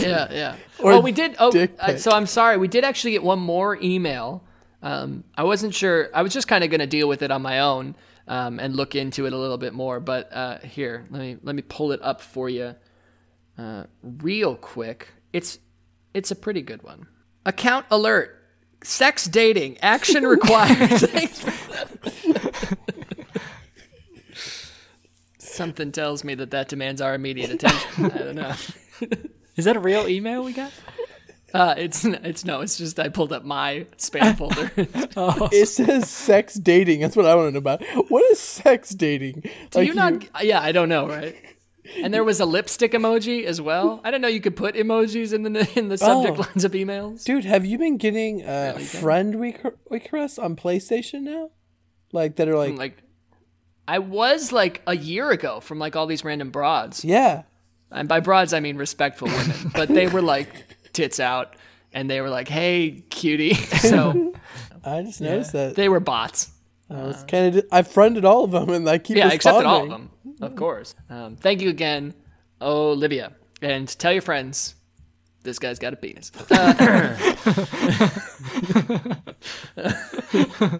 [0.00, 0.56] yeah, yeah.
[0.78, 1.34] Or oh, we did.
[1.40, 1.98] Oh, dick uh, pic.
[1.98, 2.56] so I'm sorry.
[2.56, 4.44] We did actually get one more email.
[4.82, 6.08] Um, I wasn't sure.
[6.14, 7.94] I was just kind of going to deal with it on my own
[8.28, 10.00] um, and look into it a little bit more.
[10.00, 12.74] But uh, here, let me let me pull it up for you,
[13.58, 15.08] uh, real quick.
[15.32, 15.58] It's
[16.14, 17.06] it's a pretty good one.
[17.44, 18.38] Account alert.
[18.84, 19.78] Sex dating.
[19.78, 20.90] Action required.
[25.38, 28.06] Something tells me that that demands our immediate attention.
[28.06, 28.54] I don't know.
[29.56, 30.72] Is that a real email we got?
[31.54, 34.70] Uh, it's it's no, it's just I pulled up my spam folder.
[35.54, 37.00] It says sex dating.
[37.00, 37.82] That's what I want to know about.
[38.10, 39.44] What is sex dating?
[39.70, 40.24] Do you not?
[40.44, 41.36] Yeah, I don't know, right?
[42.02, 44.00] And there was a lipstick emoji as well.
[44.04, 46.42] I didn't know you could put emojis in the in the subject Oh.
[46.42, 47.24] lines of emails.
[47.24, 51.50] Dude, have you been getting uh, friend requ- requests on PlayStation now?
[52.12, 53.02] Like that are like, Like,
[53.88, 57.42] I was like a year ago from like all these random broads, yeah.
[57.90, 61.56] and by broads I mean respectful women, but they were like tits out,
[61.92, 64.34] and they were like, "Hey, cutie." So
[64.84, 65.74] I just noticed that.
[65.76, 66.50] they were bots.
[66.90, 67.64] I was kind of.
[67.72, 70.54] I friended all of them, and I keep Yeah, I accepted all of them, of
[70.56, 70.94] course.
[71.08, 72.14] Um, thank you again,
[72.60, 74.74] Olivia, and tell your friends
[75.42, 76.30] this guy's got a penis.
[76.50, 77.16] Uh,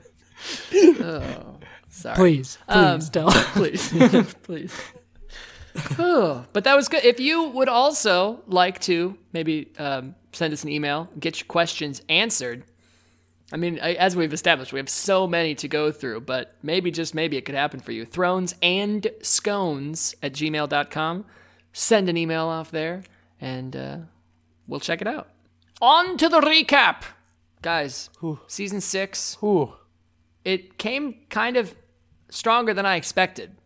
[0.75, 1.57] oh,
[1.88, 2.16] sorry.
[2.16, 3.31] Please, please Um, tell.
[3.31, 3.92] please,
[4.42, 4.75] please.
[5.96, 7.04] But that was good.
[7.04, 12.02] If you would also like to maybe um, send us an email, get your questions
[12.08, 12.64] answered.
[13.52, 16.90] I mean, I- as we've established, we have so many to go through, but maybe
[16.90, 18.04] just maybe it could happen for you.
[18.04, 21.24] Thrones and scones at gmail.com.
[21.74, 23.02] Send an email off there,
[23.40, 23.96] and uh,
[24.66, 25.28] we'll check it out.
[25.80, 27.02] On to the recap.
[27.62, 28.11] Guys,
[28.48, 29.74] season six Ooh,
[30.44, 31.74] it came kind of
[32.28, 33.56] stronger than I expected.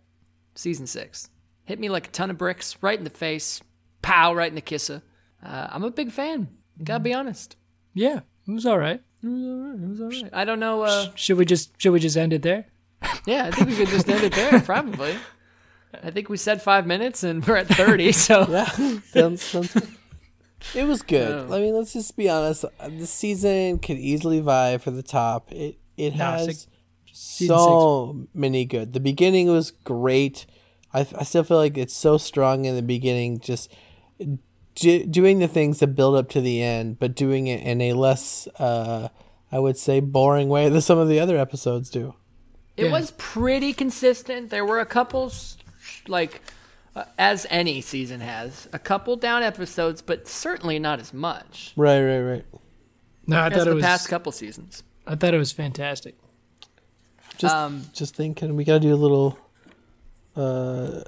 [0.54, 1.28] Season six
[1.66, 3.60] hit me like a ton of bricks right in the face,
[4.02, 5.02] pow, right in the kisser.
[5.44, 6.48] Uh, I'm a big fan.
[6.82, 7.56] Gotta be honest.
[7.94, 9.00] yeah, it was all right.
[9.22, 9.82] It was all right.
[9.82, 10.30] It was all right.
[10.32, 10.82] I don't know.
[10.82, 12.66] Uh, Should we just should we just end it there?
[13.26, 14.60] yeah, I think we could just end it there.
[14.64, 15.14] Probably.
[16.02, 18.12] I think we said five minutes and we're at thirty.
[18.26, 18.66] So yeah.
[19.00, 19.88] sounds, sounds good.
[20.74, 21.48] It was good.
[21.48, 21.54] Yeah.
[21.54, 22.64] I mean, let's just be honest.
[22.64, 25.50] Uh, The season could easily vie for the top.
[25.52, 26.66] It it No, has six-
[27.12, 28.92] season so many good.
[28.92, 30.44] The beginning was great.
[30.96, 33.38] I, I still feel like it's so strong in the beginning.
[33.40, 33.70] Just
[34.74, 37.92] do, doing the things that build up to the end, but doing it in a
[37.92, 39.08] less, uh,
[39.52, 42.14] I would say, boring way than some of the other episodes do.
[42.76, 42.92] it Yeah.
[42.92, 44.50] was pretty consistent.
[44.50, 45.32] There were a couple,
[46.08, 46.42] like,
[46.94, 52.02] uh, as any season has, a couple down episodes, but certainly not as much Right,
[52.02, 52.44] right, right.
[53.26, 53.84] No, I as thought the it was.
[53.84, 54.82] past couple seasons.
[55.06, 56.16] I thought it was fantastic.
[57.38, 59.38] Just Um, just thinking we gotta do a little
[60.36, 61.02] uh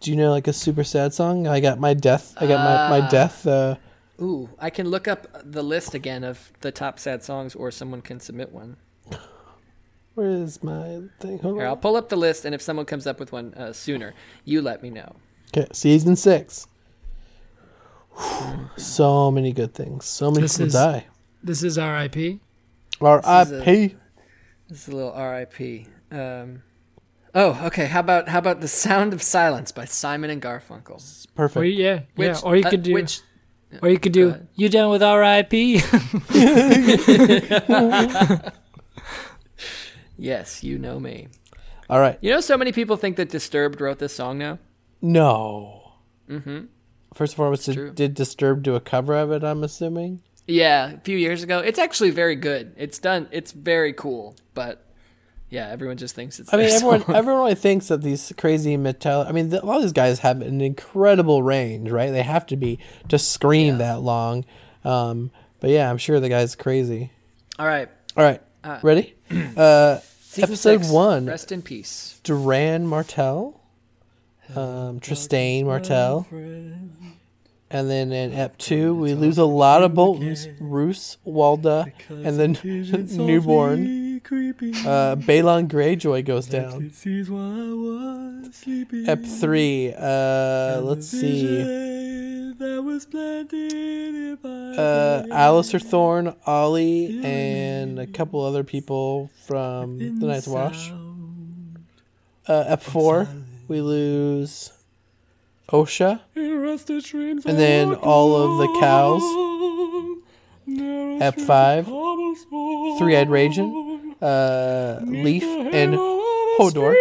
[0.00, 1.46] do you know like a super sad song?
[1.46, 3.10] I got my death I got my, my Ah.
[3.10, 3.76] death uh
[4.20, 8.00] Ooh, I can look up the list again of the top sad songs, or someone
[8.00, 8.76] can submit one.
[10.14, 11.40] where is my thing?
[11.40, 13.72] Hold Here, I'll pull up the list, and if someone comes up with one uh,
[13.72, 15.16] sooner, you let me know.
[15.48, 16.68] Okay, season six.
[18.76, 20.04] so many good things.
[20.04, 21.06] So many This people is- die.
[21.42, 22.40] This is R.I.P.
[23.00, 23.96] R.I.P.
[24.68, 25.86] This is a little R.I.P.
[26.10, 26.62] Um,
[27.34, 27.86] oh, okay.
[27.86, 31.26] How about how about the Sound of Silence by Simon and Garfunkel?
[31.36, 31.74] Or Perfect.
[31.74, 32.40] yeah, Which, yeah.
[32.42, 32.92] Or you uh, could do.
[32.94, 33.20] which
[33.82, 34.28] or you could do.
[34.28, 34.48] ahead.
[34.54, 35.80] You done with R.I.P.
[40.16, 41.28] yes, you know me.
[41.90, 42.18] All right.
[42.20, 44.58] You know, so many people think that Disturbed wrote this song now.
[45.02, 45.92] No.
[46.28, 46.66] Mm-hmm.
[47.14, 47.86] First and foremost, true.
[47.86, 49.44] did, did Disturb do a cover of it?
[49.44, 50.22] I'm assuming.
[50.46, 51.58] Yeah, a few years ago.
[51.58, 52.74] It's actually very good.
[52.76, 53.28] It's done.
[53.30, 54.36] It's very cool.
[54.54, 54.84] But
[55.54, 56.52] yeah, everyone just thinks it's.
[56.52, 57.14] I mean, everyone song.
[57.14, 59.24] everyone really thinks that these crazy metal.
[59.26, 62.10] I mean, the, a lot of these guys have an incredible range, right?
[62.10, 64.44] They have to be to scream that long.
[64.84, 67.12] Um, but yeah, I'm sure the guy's crazy.
[67.56, 67.88] All right.
[68.16, 68.42] All right,
[68.82, 69.14] ready?
[69.56, 70.00] Uh,
[70.36, 71.26] Episode six, one.
[71.26, 72.20] Rest in peace.
[72.24, 73.60] Doran Martell,
[74.56, 81.18] um, Trystane Martell, and then in Ep two we lose a lot of Boltons: Roose,
[81.24, 82.58] Walda, and then
[83.16, 84.03] newborn.
[84.86, 86.90] Uh, Balon Greyjoy goes down.
[89.06, 89.92] Ep three.
[89.94, 91.62] Uh, let's see.
[94.76, 100.90] Uh, Alliser Thorne, Olly, and a couple other people from the Night's Watch.
[102.46, 103.28] Uh, Ep four,
[103.68, 104.72] we lose
[105.70, 109.22] Osha, and then all of the cows.
[111.20, 111.86] Ep five,
[112.98, 115.94] Three-Eyed Raven, uh, Leaf, and
[116.58, 116.94] Hodor.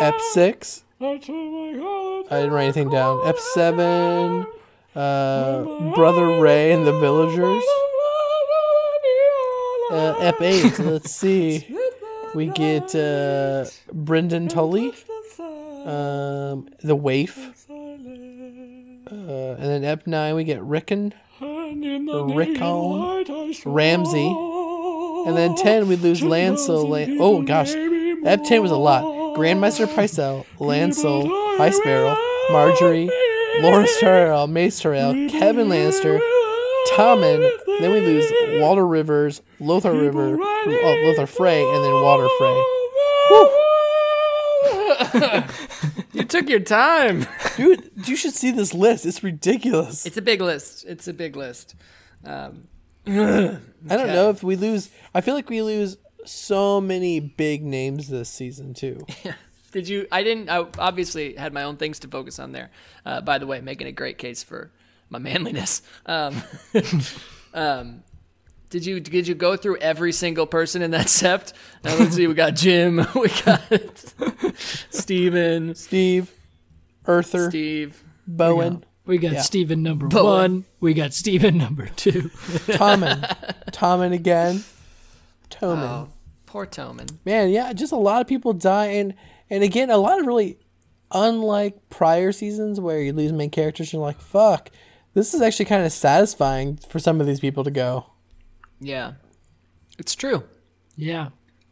[0.00, 3.26] Ep six, I didn't write anything down.
[3.26, 4.46] Ep seven,
[4.94, 5.62] uh,
[5.94, 7.64] Brother Ray and the Villagers.
[9.90, 11.66] Uh, Ep eight, let's see.
[12.34, 13.64] We get uh,
[13.94, 14.92] Brynden Tully,
[15.86, 17.38] um, the Waif,
[17.70, 17.72] uh,
[19.14, 23.24] and then Ep nine we get Rickon, Rickon,
[23.64, 24.28] Ramsay,
[25.26, 26.88] and then ten we lose Lancel.
[26.88, 27.72] Lan- oh gosh,
[28.24, 29.02] That ten was a lot.
[29.36, 31.26] Grandmaster Pycelle, Lancel,
[31.58, 32.16] High Sparrow,
[32.50, 33.10] Margaery,
[33.60, 36.18] Loras Tyrell, Mace Tyrell, Kevan Lannister,
[36.92, 37.50] Tommen.
[37.80, 38.24] Then we lose
[38.60, 42.62] Walder Rivers, Lothar River, oh, Lothar Frey, and then Walder Frey.
[46.12, 47.26] You took your time.
[47.58, 49.04] Dude, you should see this list.
[49.04, 50.06] It's ridiculous.
[50.06, 50.86] It's a big list.
[50.88, 51.74] It's a big list.
[52.24, 52.68] Um,
[53.06, 53.60] I
[53.96, 54.90] don't know if we lose.
[55.14, 59.06] I feel like we lose so many big names this season too.
[59.72, 60.06] did you?
[60.10, 60.48] I didn't.
[60.48, 62.70] I obviously had my own things to focus on there.
[63.04, 64.70] Uh, by the way, making a great case for
[65.10, 65.82] my manliness.
[66.06, 66.42] Um,
[67.54, 68.02] um,
[68.70, 71.52] did you did you go through every single person in that sept?
[71.84, 72.26] Now let's see.
[72.26, 73.06] We got Jim.
[73.14, 73.62] We got
[74.90, 76.32] Steven, Steve,
[77.06, 78.02] Earther, Steve.
[78.26, 79.42] Bowen, We got Yeah.
[79.42, 80.24] Steven number Bowen.
[80.24, 80.64] one.
[80.80, 82.30] We got Steven number two.
[82.66, 83.20] Tommen,
[83.70, 84.64] Tommen again,
[85.50, 85.82] Tommen.
[85.82, 86.08] Oh,
[86.46, 87.08] poor Tommen.
[87.24, 89.14] Man, yeah, just a lot of people die, and
[89.48, 90.58] and again, a lot of really
[91.12, 93.92] unlike prior seasons where you lose main characters.
[93.92, 94.70] You're like, fuck,
[95.14, 98.06] this is actually kind of satisfying for some of these people to go.
[98.80, 99.12] Yeah,
[99.98, 100.42] it's true.
[100.96, 101.28] Yeah.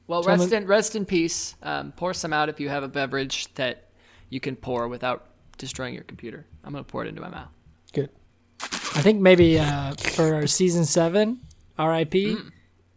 [0.07, 1.57] Well, Someone- rest in rest in peace.
[1.63, 3.89] Um, pour some out if you have a beverage that
[4.29, 5.27] you can pour without
[5.59, 6.47] destroying your computer.
[6.65, 7.49] I'm gonna pour it into my mouth.
[7.93, 8.11] Good.
[8.61, 11.41] I think maybe uh, for season seven,
[11.79, 12.37] R.I.P.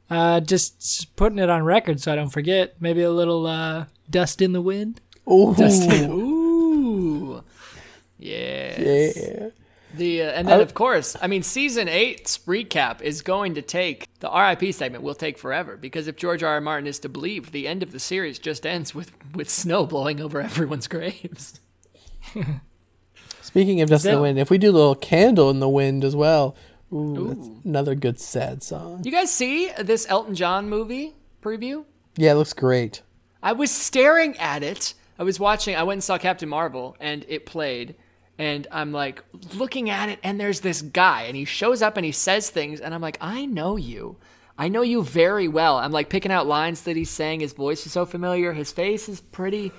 [0.10, 2.76] Uh, just putting it on record so I don't forget.
[2.80, 5.02] Maybe a little uh, dust in the wind.
[5.30, 7.44] Ooh, Ooh,
[8.18, 8.82] yeah.
[8.82, 9.50] yeah.
[9.96, 14.08] The uh, and then of course, I mean, season eight's recap is going to take
[14.20, 16.54] the RIP segment will take forever because if George R.
[16.56, 16.62] R.
[16.62, 20.22] Martin is to believe, the end of the series just ends with with snow blowing
[20.22, 21.60] over everyone's graves.
[23.42, 26.04] Speaking of dust in the wind, if we do a little candle in the wind
[26.04, 26.56] as well,
[26.94, 29.02] ooh, that's another good sad song.
[29.04, 31.86] You guys see this Elton John movie preview?
[32.16, 33.02] Yeah, it looks great.
[33.42, 34.94] I was staring at it.
[35.18, 35.76] I was watching.
[35.76, 37.96] I went and saw Captain Marvel, and it played.
[38.38, 39.24] And I'm like
[39.56, 42.80] looking at it, and there's this guy, and he shows up and he says things,
[42.80, 44.18] and I'm like, I know you.
[44.60, 45.78] I know you very well.
[45.78, 47.40] I'm like picking out lines that he's saying.
[47.40, 48.54] His voice is so familiar.
[48.54, 49.72] His face is pretty,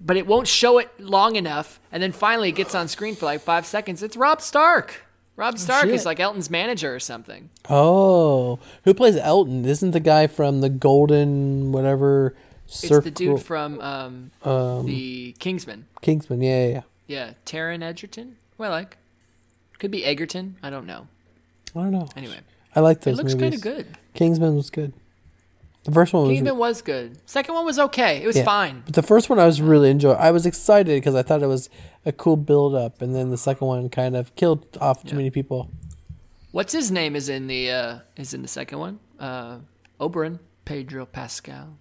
[0.00, 1.80] but it won't show it long enough.
[1.92, 4.02] And then finally, it gets on screen for like five seconds.
[4.02, 5.02] It's Robb Stark.
[5.36, 5.94] Robb Stark shit.
[5.94, 7.50] is like Elton's manager or something.
[7.68, 9.64] Oh, who plays Elton?
[9.64, 12.34] Isn't the guy from the Golden whatever
[12.66, 12.96] circle?
[12.96, 15.86] It's the dude from um, the Kingsman.
[16.02, 16.42] Kingsman.
[16.42, 16.82] Yeah, yeah, yeah.
[17.06, 18.36] Yeah, Taron Egerton.
[18.58, 18.98] Well, like,
[19.78, 20.56] could be Egerton.
[20.62, 21.06] I don't know.
[21.74, 22.08] I don't know.
[22.16, 22.40] Anyway,
[22.74, 23.86] I like it those looks kind of good.
[24.14, 24.92] Kingsman was good.
[25.88, 27.18] The first one was, Kingsman was good.
[27.24, 28.22] Second one was okay.
[28.22, 28.44] It was yeah.
[28.44, 28.82] fine.
[28.84, 30.18] but the first one I was really enjoying.
[30.18, 31.70] I was excited because I thought it was
[32.04, 35.30] a cool build up, and then the second one kind of killed off too many
[35.30, 35.70] people.
[36.52, 39.00] What's his name is in the uh, is in the second one?
[39.18, 39.60] Uh,
[39.98, 41.78] Oberyn Pedro Pascal.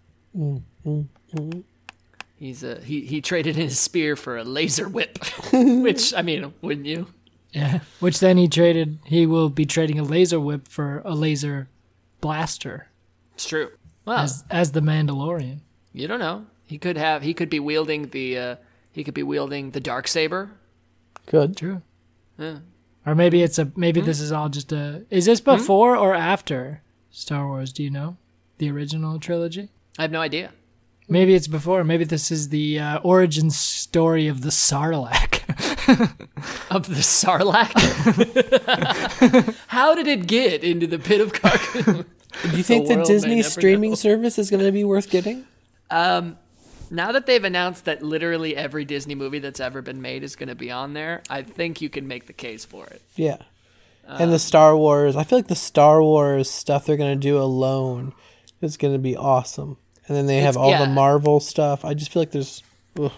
[2.38, 5.20] He's a he he traded in his spear for a laser whip,
[5.52, 7.08] which I mean, wouldn't you?
[7.52, 7.82] Yeah.
[8.00, 9.00] Which then he traded.
[9.04, 11.67] He will be trading a laser whip for a laser
[12.22, 12.88] blaster
[13.34, 13.72] It's true.
[14.08, 15.60] Well, as as the Mandalorian.
[15.93, 16.45] you don't know.
[16.66, 17.22] He could have.
[17.24, 18.38] He could be wielding the.
[18.38, 18.55] Uh,
[18.91, 20.49] he could be wielding the dark saber.
[21.26, 21.58] Good.
[21.58, 21.82] True.
[22.39, 22.60] Yeah.
[23.05, 25.05] Or maybe it's a maybe this is all just a.
[25.10, 26.82] Is this before or after
[27.12, 27.74] Star Wars?
[27.74, 28.16] Do you know
[28.60, 29.70] the original trilogy?
[29.99, 30.51] I have no idea.
[31.10, 31.84] Maybe it's before.
[31.84, 35.43] Maybe this is the uh, origin story of the Sarlacc.
[36.70, 37.74] of the Sarlacc.
[39.68, 42.05] How did it get into the pit of Carkoon?
[42.43, 43.95] Do you think the, may Disney streaming know.
[44.07, 45.45] service is going to be worth getting?
[46.89, 50.49] now that they've announced that literally every Disney movie that's ever been made is going
[50.49, 53.01] to be on there, I think you can make the case for it.
[53.15, 53.38] Yeah.
[54.07, 57.38] and the Star Wars, I feel like the Star Wars stuff they're going to do
[57.38, 58.13] alone
[58.61, 59.77] is going to be awesome.
[60.07, 60.85] And then they have all yeah.
[60.85, 61.83] the Marvel stuff.
[61.83, 62.63] I just feel like there's
[62.99, 63.11] ugh.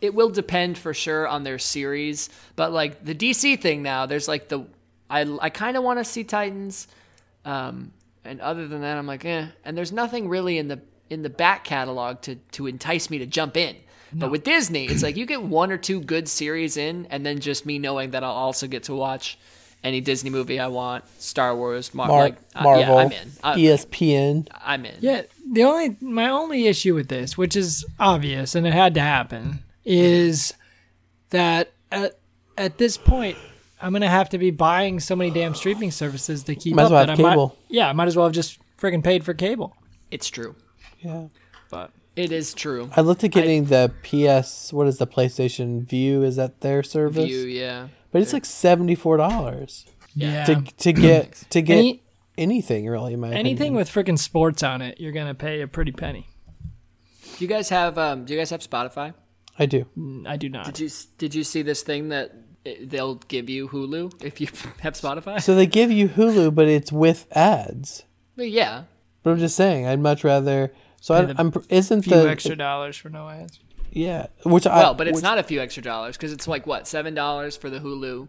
[0.00, 4.28] it will depend for sure on their series but like the dc thing now there's
[4.28, 4.66] like the
[5.08, 6.88] i, I kind of want to see titans
[7.44, 7.92] um,
[8.26, 9.46] and other than that i'm like eh.
[9.64, 13.26] And there's nothing really in the in the back catalog to to entice me to
[13.26, 13.76] jump in.
[14.12, 17.40] But with disney it's like you get one or two good series in and then
[17.40, 19.38] just me knowing that i'll also get to watch
[19.84, 23.30] any disney movie i want star wars Mar- Mar- like, uh, Marvel, yeah i'm in.
[23.44, 24.48] I, ESPN.
[24.64, 24.94] i'm in.
[25.00, 25.22] Yeah,
[25.52, 29.58] the only my only issue with this, which is obvious and it had to happen,
[29.84, 30.54] is
[31.30, 32.18] that at
[32.56, 33.36] at this point
[33.80, 36.86] I'm gonna have to be buying so many damn streaming services to keep Might as
[36.86, 37.48] up well that have I cable.
[37.48, 39.76] might yeah I might as well have just friggin' paid for cable.
[40.10, 40.54] it's true
[41.00, 41.26] Yeah.
[41.70, 46.22] But it is true I looked at getting the PS, what is the PlayStation Vue?
[46.22, 47.26] Is that their service?
[47.26, 52.02] Vue, yeah But it's like $74 yeah, to, to get to get Any-
[52.38, 53.74] anything really in my anything opinion.
[53.74, 56.26] with friggin' sports on it, you're gonna pay a pretty penny.
[57.38, 59.12] do you guys have um do you guys have spotify
[59.58, 59.86] I do.
[60.26, 60.66] I do not.
[60.66, 62.34] Did you did you see this thing that it-
[62.80, 64.48] they'll give you Hulu if you
[64.80, 65.40] have Spotify?
[65.40, 68.04] So they give you Hulu, but it's with ads.
[68.36, 68.84] But yeah,
[69.22, 70.72] But I'm just saying, I'd much rather.
[71.00, 71.52] So I, I'm.
[71.68, 73.60] isn't few the extra dollars for no ads.
[73.92, 76.66] yeah, which I well, but it's which- not a few extra dollars because it's like
[76.66, 78.28] what seven dollars for the Hulu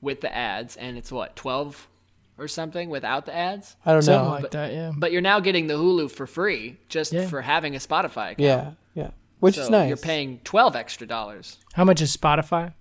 [0.00, 1.88] with the ads, and it's what twelve
[2.36, 3.76] or something without the ads.
[3.86, 4.30] I don't Something know.
[4.42, 4.92] like that, yeah.
[4.96, 7.26] But you're now getting the Hulu for free just Yeah.
[7.28, 8.38] for having a Spotify account.
[8.40, 9.10] yeah, yeah,
[9.40, 9.88] which so is nice.
[9.88, 12.72] You're paying twelve extra dollars, How much is Spotify?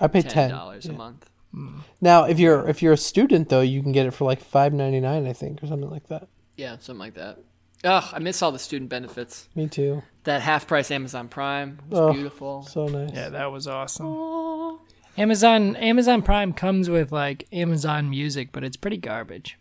[0.00, 1.28] I pay ten dollars a month.
[1.54, 1.80] Mm.
[2.00, 4.72] Now, if you're if you're a student though, you can get it for like five
[4.72, 6.28] ninety nine, I think, or something like that.
[6.56, 7.38] Yeah, something like that.
[7.82, 9.48] Ugh, I miss all the student benefits.
[9.54, 10.02] Me too.
[10.24, 12.14] That half price Amazon Prime was Ugh.
[12.14, 12.62] beautiful.
[12.62, 13.10] So nice.
[13.12, 14.78] Yeah, that was awesome.
[15.16, 19.58] Amazon Amazon Prime comes with like Amazon Music, but it's pretty garbage.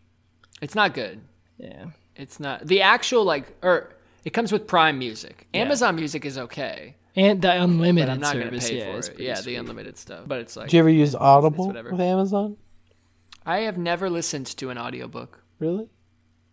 [0.62, 1.22] It's not good.
[1.58, 1.86] Yeah.
[2.16, 5.48] It's not the actual like or it comes with Prime Music.
[5.54, 8.92] Amazon Music is okay, And the unlimited but I'm not going to service, pay yeah,
[8.92, 9.20] for it's it.
[9.20, 9.46] Yeah, sweet.
[9.46, 10.24] the unlimited stuff.
[10.28, 11.92] But it's like do you ever use Audible whatever.
[11.92, 12.58] with Amazon?
[13.46, 15.44] I have never listened to an audiobook.
[15.60, 15.90] Really?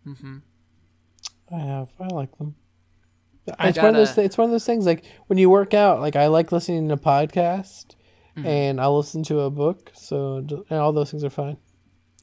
[0.05, 0.37] Mm-hmm.
[1.53, 1.89] I have.
[1.99, 2.55] I like them.
[3.59, 4.15] I It's one of those.
[4.15, 4.85] Th- it's one of those things.
[4.85, 7.93] Like when you work out, like I like listening to a podcast,
[8.35, 8.45] Mm-hmm.
[8.45, 9.91] and I'll listen to a book.
[9.95, 10.37] So
[10.69, 11.57] and all those things are fine.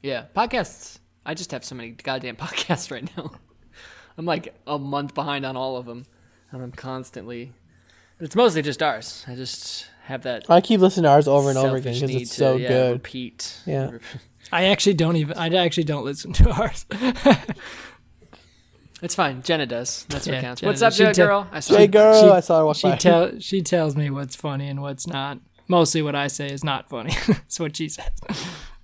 [0.01, 0.99] Yeah, podcasts.
[1.25, 3.31] I just have so many goddamn podcasts right now.
[4.17, 6.05] I'm like a month behind on all of them,
[6.51, 7.51] and I'm constantly.
[8.19, 9.23] It's mostly just ours.
[9.27, 12.29] I just have that I keep listening to ours over and over again because it's
[12.31, 12.91] to, so yeah, good.
[12.93, 13.59] Repeat.
[13.65, 13.91] Yeah.
[14.51, 16.85] I actually don't even I actually don't listen to ours.
[19.01, 19.41] It's fine.
[19.43, 20.05] Jenna does.
[20.09, 20.61] That's what counts.
[20.61, 20.95] Jenna What's up, does.
[20.97, 21.47] She Jenna te- girl?
[21.51, 22.95] I saw Hey girl, She- I saw her walk she by.
[22.95, 25.39] tell she tells me what's funny and what's not.
[25.67, 27.13] Mostly what I say is not funny.
[27.27, 28.09] That's what she says.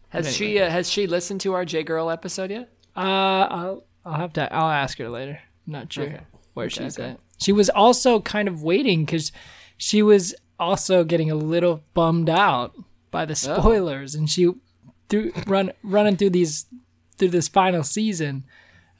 [0.09, 2.69] Has she uh, has she listened to our J Girl episode yet?
[2.95, 5.39] Uh, I'll I'll have to I'll ask her later.
[5.65, 6.19] I'm not sure Okay.
[6.53, 7.11] where Okay, she's okay.
[7.11, 7.19] at.
[7.41, 9.31] She was also kind of waiting because
[9.77, 12.73] she was also getting a little bummed out
[13.09, 13.59] by the Oh.
[13.59, 14.51] spoilers, and she
[15.09, 16.65] through run running through these
[17.17, 18.43] through this final season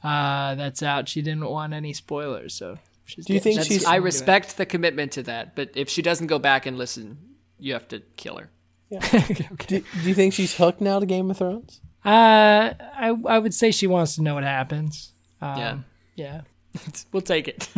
[0.04, 1.08] uh, that's out.
[1.08, 2.78] She didn't want any spoilers, so.
[3.04, 6.28] She's Do you think she's- I respect the commitment to that, but if she doesn't
[6.28, 7.18] go back and listen,
[7.58, 8.50] you have to kill her.
[8.90, 11.80] Do, do you think she's hooked now to Game of Thrones?
[12.04, 15.12] Uh, I I would say she wants to know what happens.
[15.40, 15.78] Um, Yeah.
[16.16, 16.40] yeah.
[17.12, 17.68] We'll take it.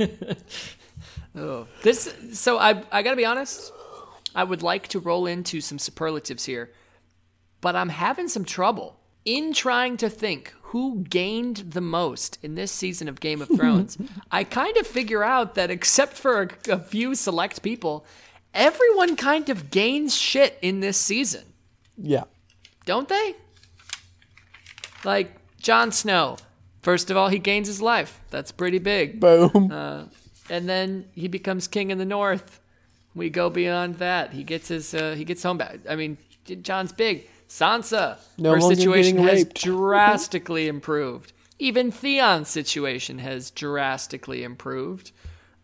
[1.36, 2.14] oh, this.
[2.32, 3.72] So I I gotta be honest.
[4.34, 6.72] I would like to roll into some superlatives here,
[7.60, 12.72] but I'm having some trouble in trying to think who gained the most in this
[12.72, 13.96] season of Game of Thrones.
[14.30, 18.04] I kind of figure out that except for a, a few select people,
[18.52, 21.44] everyone kind of gains shit in this season
[21.96, 22.24] Yeah.
[22.86, 23.34] don't they?
[25.04, 26.36] Like Jon Snow.
[26.84, 28.20] First of all, he gains his life.
[28.28, 29.18] That's pretty big.
[29.18, 29.72] Boom.
[30.50, 32.60] And then he becomes king in the north.
[33.14, 34.34] We go beyond that.
[34.34, 35.78] He gets his uh, he gets home back.
[35.88, 36.18] I mean,
[36.60, 37.26] Jon's big.
[37.48, 39.54] Sansa, No her situation has raped.
[39.62, 41.32] drastically improved.
[41.58, 45.12] Even Theon's situation has drastically improved.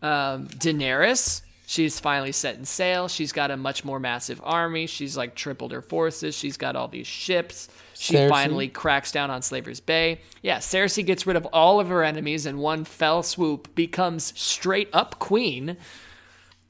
[0.01, 3.07] Um, Daenerys, she's finally setting sail.
[3.07, 4.87] She's got a much more massive army.
[4.87, 6.33] She's like tripled her forces.
[6.33, 7.69] She's got all these ships.
[8.01, 8.29] She Cersei?
[8.29, 10.21] finally cracks down on Slaver's Bay.
[10.41, 14.89] Yeah, Cersei gets rid of all of her enemies in one fell swoop, becomes straight
[14.91, 15.77] up queen.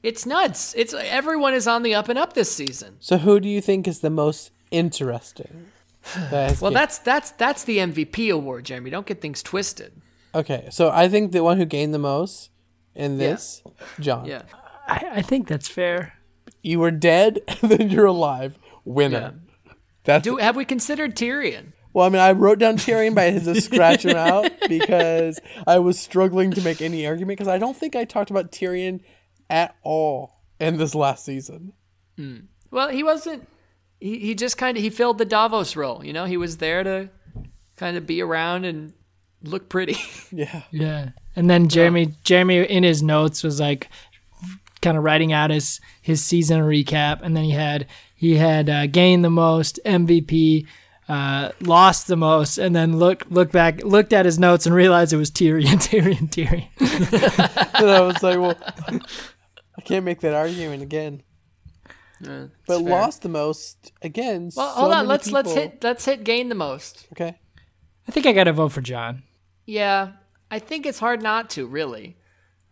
[0.02, 0.74] It's nuts.
[0.76, 2.96] It's everyone is on the up and up this season.
[3.00, 5.68] So who do you think is the most interesting?
[6.30, 8.90] That Well, ga- that's that's that's the MVP award, Jeremy.
[8.90, 9.92] Don't get things twisted.
[10.34, 10.68] okay.
[10.70, 12.50] So I think the one who gained the most
[12.94, 13.62] in this,
[14.00, 14.26] Jon.
[14.26, 14.42] Yeah.
[14.86, 16.14] I, I think that's fair.
[16.62, 18.58] You were dead, and then you're alive.
[18.84, 19.34] Winner.
[20.04, 21.72] That's Do have we considered Tyrion?
[21.92, 22.06] well.
[22.06, 25.78] I mean, I wrote down Tyrion, but I had to scratch him out because I
[25.78, 29.00] was struggling to make any argument because I don't think I talked about Tyrion
[29.50, 31.72] at all in this last season.
[32.16, 32.38] Hmm.
[32.70, 33.48] Well, he wasn't.
[34.00, 36.04] He, he just kind of he filled the Davos role.
[36.04, 37.10] You know, he was there to
[37.76, 38.92] kind of be around and
[39.42, 39.96] look pretty.
[40.34, 40.62] Yeah.
[40.70, 41.10] Yeah.
[41.36, 43.90] And then Jeremy Jeremy in his notes was like
[44.80, 47.86] kind of writing out his his season recap and then he had
[48.22, 50.64] he had uh, gained the most MVP
[51.08, 55.12] uh, lost the most and then looked looked back looked at his notes and realized
[55.12, 56.68] it was Tyrion Tyrion Tyrion
[57.80, 58.56] and I was like, well,
[59.76, 61.22] I can't make that argument again.
[62.24, 62.88] Uh, But fair.
[62.88, 64.50] lost the most again.
[64.54, 65.08] Well, so hold on.
[65.08, 67.08] Let's let's hit let's hit gain the most.
[67.12, 67.36] Okay.
[68.06, 69.24] I think I got to vote for Jon
[69.66, 70.12] Yeah,
[70.48, 72.16] I think it's hard not to really.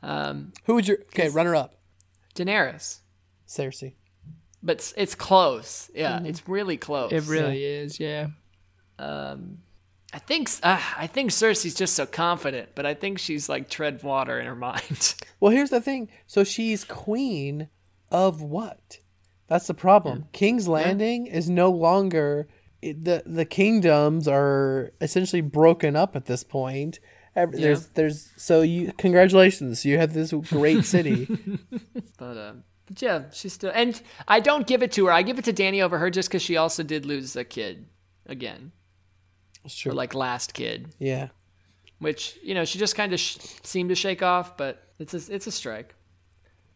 [0.03, 1.75] Um, Who would your okay runner up?
[2.37, 3.01] Daenerys,
[3.49, 3.95] Cersei.
[4.63, 5.91] But it's, it's close.
[5.95, 7.13] Yeah, it's really close.
[7.13, 8.29] it really is yeah
[10.13, 14.03] I think uh, I think Cersei's just so confident, but I think she's like tread
[14.03, 15.15] water in her mind.
[15.39, 16.09] Well, here's the thing.
[16.27, 17.69] So she's queen
[18.11, 18.99] of what?
[19.47, 20.27] That's the problem.
[20.33, 22.49] King's Landing is no longer
[22.83, 26.99] it, the the kingdoms are essentially broken up at this point.
[27.37, 31.29] Ev- There's there's so you congratulations you have this great city.
[32.19, 33.71] But um, but yeah, she's still.
[33.75, 35.13] And I don't give it to her.
[35.13, 37.87] I give it to Dany over her just because she also did lose a kid
[38.27, 38.73] again,
[39.65, 39.93] It's or true.
[39.93, 41.29] like last kid, yeah.
[41.99, 44.57] which you know she just kind of sh- seemed to shake off.
[44.57, 45.95] But it's a it's a strike.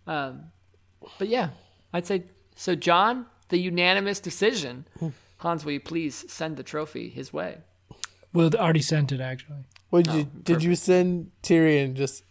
[0.06, 0.44] Um,
[1.18, 1.50] but yeah,
[1.92, 2.24] I'd say
[2.56, 2.74] so.
[2.74, 4.86] Jon, the unanimous decision.
[5.38, 7.58] Hans, will you please send the trophy his way?
[8.32, 12.24] Will already sent it actually What did you did you send Tyrion just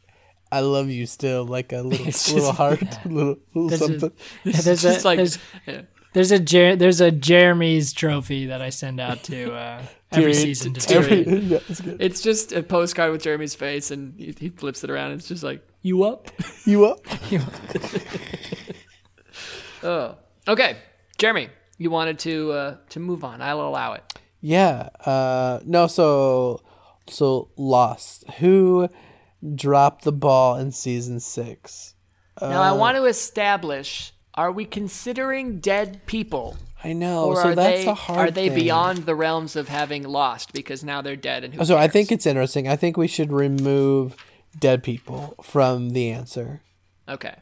[0.57, 4.11] I love you still like a little little heart little little There's a- something.
[4.43, 5.37] Yeah, there's a, Just like there's,
[5.67, 5.81] yeah.
[6.13, 9.81] there's a Jer- there's a Jeremy's trophy that I send out to uh,
[10.11, 11.49] every Tyrion- season to every- Tyrion.
[11.49, 11.97] yeah, it's good.
[12.01, 15.11] It's just a postcard with Jeremy's face, and he, he flips it around.
[15.11, 16.29] And it's just like, "You up?"
[16.65, 17.05] You up?
[19.83, 20.15] Oh,
[20.47, 20.77] okay,
[21.17, 23.41] Jeremy, you wanted to uh, to move on.
[23.41, 24.03] I'll allow it.
[24.39, 24.89] Yeah.
[25.05, 26.61] Uh no, so
[27.07, 28.23] so Lost.
[28.39, 28.87] Who
[29.55, 31.95] dropped the ball in season six?
[32.41, 37.25] now, I want to establish: Are we considering dead people, I know.
[37.25, 38.57] or so are that's they a hard are they thing.
[38.59, 41.43] beyond the realms of having lost because now they're dead?
[41.43, 42.67] And who So I think it's interesting.
[42.67, 44.15] I think we should remove
[44.59, 46.61] dead people from the answer.
[47.07, 47.35] okay.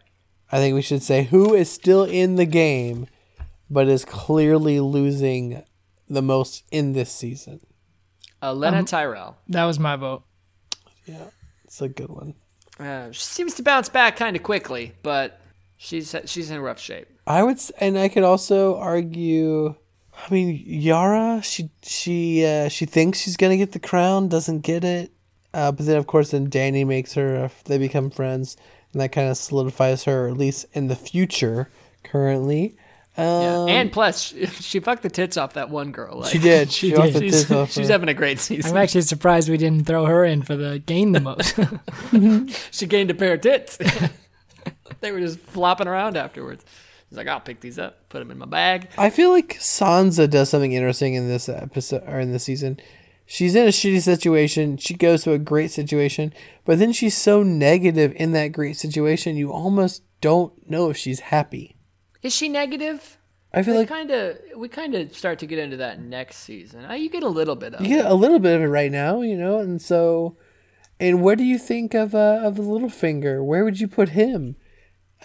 [0.54, 3.08] I think we should say who is still in the game,
[3.70, 5.64] but is clearly losing
[6.10, 7.62] the most in this season.
[8.41, 9.38] Uh, Lena Tyrell.
[9.47, 10.24] That was my vote.
[11.06, 11.28] Yeah,
[11.72, 12.34] it's a good one.
[12.78, 15.39] Uh, she seems to bounce back kind of quickly, but
[15.78, 17.07] she's she's in rough shape.
[17.26, 19.76] I would, and I could also argue.
[20.13, 24.84] I mean, Yara, she she uh, she thinks she's gonna get the crown, doesn't get
[24.84, 25.13] it,
[25.53, 27.45] uh, but then of course then Dany makes her.
[27.45, 28.57] Uh, they become friends,
[28.91, 31.69] and that kind of solidifies her, at least in the future.
[32.03, 32.76] Currently,
[33.22, 33.57] Yeah.
[33.63, 36.19] um, and plus, she, she fucked the tits off that one girl.
[36.19, 36.72] Like, she did.
[36.72, 37.13] She She, did.
[37.13, 37.93] the She's, tits off she's her.
[37.93, 38.72] having a great season.
[38.72, 41.57] I'm actually surprised we didn't throw her in for the gain the most.
[42.72, 43.78] she gained a pair of tits.
[45.01, 46.63] they were just flopping around afterwards.
[47.09, 48.88] He's like, I'll pick these up, put them in my bag.
[48.97, 52.80] I feel like Sansa does something interesting in this episode or in this season.
[53.26, 54.78] She's in a shitty situation.
[54.78, 56.34] She goes to a great situation,
[56.65, 61.19] but then she's so negative in that great situation, you almost don't know if she's
[61.22, 61.76] happy.
[62.22, 63.17] Is she negative?
[63.53, 66.38] I feel We like kind of we kind of start to get into that next
[66.38, 66.86] season.
[66.86, 68.01] Uh, you get a little bit of you it.
[68.03, 70.38] get a little bit of it right now, you know, and so.
[70.99, 73.43] And what do you think of uh, of Littlefinger?
[73.43, 74.55] Where would you put him?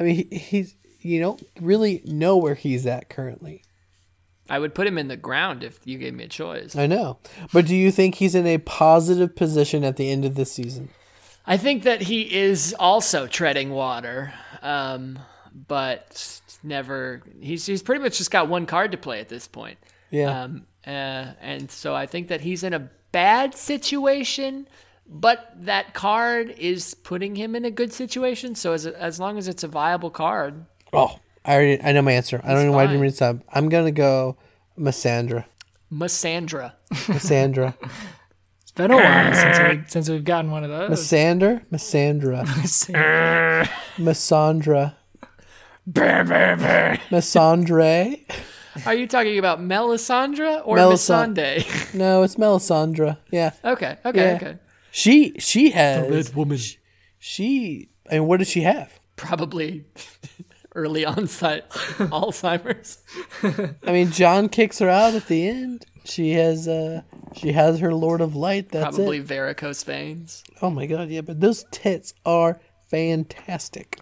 [0.00, 3.62] I mean, he, he's you don't really know where he's at currently.
[4.48, 6.74] I would put him in the ground if you gave me a choice.
[6.76, 7.18] I know,
[7.52, 10.88] but do you think he's in a positive position at the end of this season?
[11.46, 14.32] I think that he is also treading water,
[14.62, 15.18] um,
[15.52, 17.22] but never.
[17.40, 19.78] He's he's pretty much just got one card to play at this point.
[20.10, 20.42] Yeah.
[20.42, 20.90] Um, uh,
[21.40, 24.68] and so I think that he's in a bad situation,
[25.08, 28.54] but that card is putting him in a good situation.
[28.54, 32.12] So as as long as it's a viable card, Oh, I already I know my
[32.12, 32.40] answer.
[32.44, 33.42] I don't It's know why I didn't read sub.
[33.52, 34.36] I'm gonna go
[34.76, 35.46] Massandra.
[35.90, 36.74] Massandra.
[37.08, 37.76] Massandra.
[38.62, 40.90] it's been a while since we since we've gotten one of those.
[40.90, 41.62] Massander?
[41.70, 42.44] Massandra.
[43.98, 44.96] Massandra.
[47.10, 48.20] Melisandre.
[48.84, 51.94] Are you talking about Melisandre or Melisand- Missandei?
[51.94, 53.16] No, it's Melisandre.
[53.30, 54.36] Yeah, okay, okay, Yeah.
[54.36, 54.58] okay.
[54.90, 56.58] she she has woman.
[57.18, 57.88] she.
[58.08, 59.00] And what does she have?
[59.16, 59.84] Probably
[60.76, 62.98] early onset Alzheimer's.
[63.84, 65.86] I mean, Jon kicks her out at the end.
[66.04, 67.02] She has uh
[67.34, 68.68] she has her Lord of Light.
[68.68, 69.24] That's Probably it.
[69.24, 70.44] varicose veins.
[70.62, 73.98] Oh my god, yeah, but those tits are fantastic.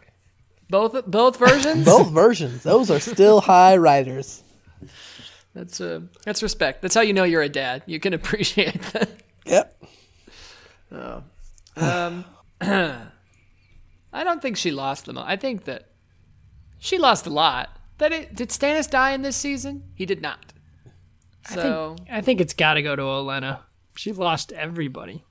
[0.71, 1.85] Both both versions.
[1.95, 2.63] Both versions.
[2.63, 4.43] Those are still high riders.
[5.55, 6.83] That's uh, that's respect.
[6.83, 7.83] That's how you know you're a dad.
[7.87, 9.11] You can appreciate that.
[9.45, 9.85] Yep.
[10.93, 11.23] Oh.
[11.77, 12.25] Um,
[12.61, 15.27] I don't think she lost the most.
[15.29, 15.91] I think that
[16.79, 17.71] she lost a lot.
[17.99, 19.85] That it did Stannis die in this season?
[19.95, 20.53] He did not.
[21.53, 23.61] So I think it's got to go to Olenna.
[23.97, 25.25] She lost everybody,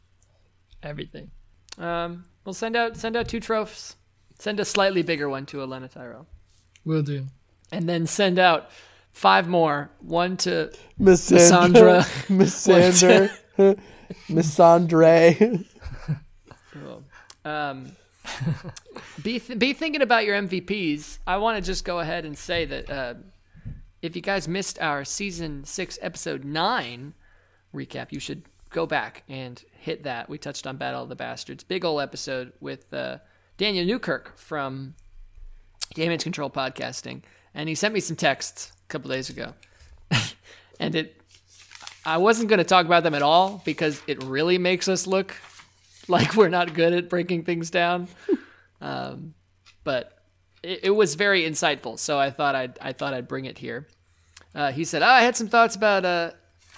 [0.83, 1.31] everything.
[1.79, 3.95] um, we'll send out send out two trophies.
[4.39, 6.27] Send a slightly bigger one to Olenna Tyrell,
[6.85, 7.27] Will do.
[7.71, 8.69] and then send out
[9.11, 9.89] five more.
[10.01, 12.03] One to Miss Sandra.
[12.03, 12.05] Sandra.
[12.29, 13.29] Miss Sander.
[14.29, 15.65] Miss Sandre.
[17.45, 17.91] um,
[19.21, 21.19] be th- be thinking about your MVPs.
[21.27, 23.13] I want to just go ahead and say that uh,
[24.01, 27.13] if you guys missed our season six episode nine
[27.73, 30.29] recap, you should go back and hit that.
[30.29, 33.17] We touched on Battle of the Bastards, big ol' episode with uh,
[33.57, 34.95] Daniel Newkirk from
[35.93, 37.21] Damage Control Podcasting,
[37.53, 39.53] and he sent me some texts a couple days ago,
[40.79, 41.19] and it.
[42.05, 45.37] I wasn't going to talk about them at all because it really makes us look
[46.09, 48.09] like we're not good at breaking things down.
[48.81, 49.33] um,
[49.85, 50.19] but
[50.61, 53.87] it, it was very insightful, so I thought I'd I thought I'd bring it here.
[54.55, 56.31] Uh, he said, oh, "I had some thoughts about uh,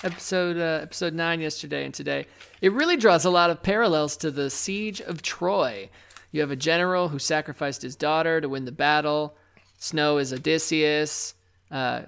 [0.04, 2.28] episode uh, episode nine yesterday and today.
[2.62, 5.90] It really draws a lot of parallels to the siege of Troy.
[6.36, 9.38] You have a general who sacrificed his daughter to win the battle.
[9.78, 11.34] Snow is Odysseus.
[11.72, 12.02] Uh,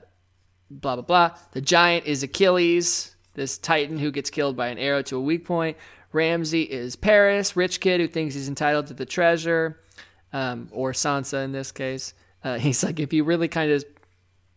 [0.70, 1.38] blah blah blah.
[1.54, 5.46] The giant is Achilles, this titan who gets killed by an arrow to a weak
[5.46, 5.78] point.
[6.12, 9.80] Ramsay is Paris, rich kid who thinks he's entitled to the treasure,
[10.34, 12.14] um, or Sansa in this case.
[12.44, 13.86] Uh, he's like, if you really kind of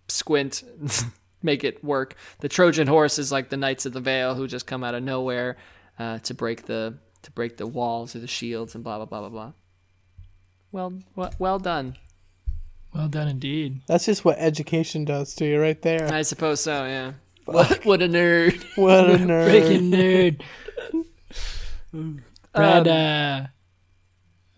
[0.08, 0.64] squint,
[1.44, 2.16] make it work.
[2.40, 5.04] The Trojan horse is like the Knights of the Vale who just come out of
[5.04, 5.58] nowhere
[5.96, 9.20] uh, to break the to break the walls or the shields and blah blah blah
[9.20, 9.52] blah blah.
[10.72, 11.96] Well, well, well done.
[12.94, 13.80] Well done indeed.
[13.86, 16.12] That's just what education does to you right there.
[16.12, 16.84] I suppose so.
[16.84, 17.12] Yeah.
[17.44, 18.64] What, what a nerd.
[18.76, 19.50] What a nerd.
[19.50, 20.40] Freaking
[21.92, 22.20] nerd.
[22.52, 23.46] Brad, uh,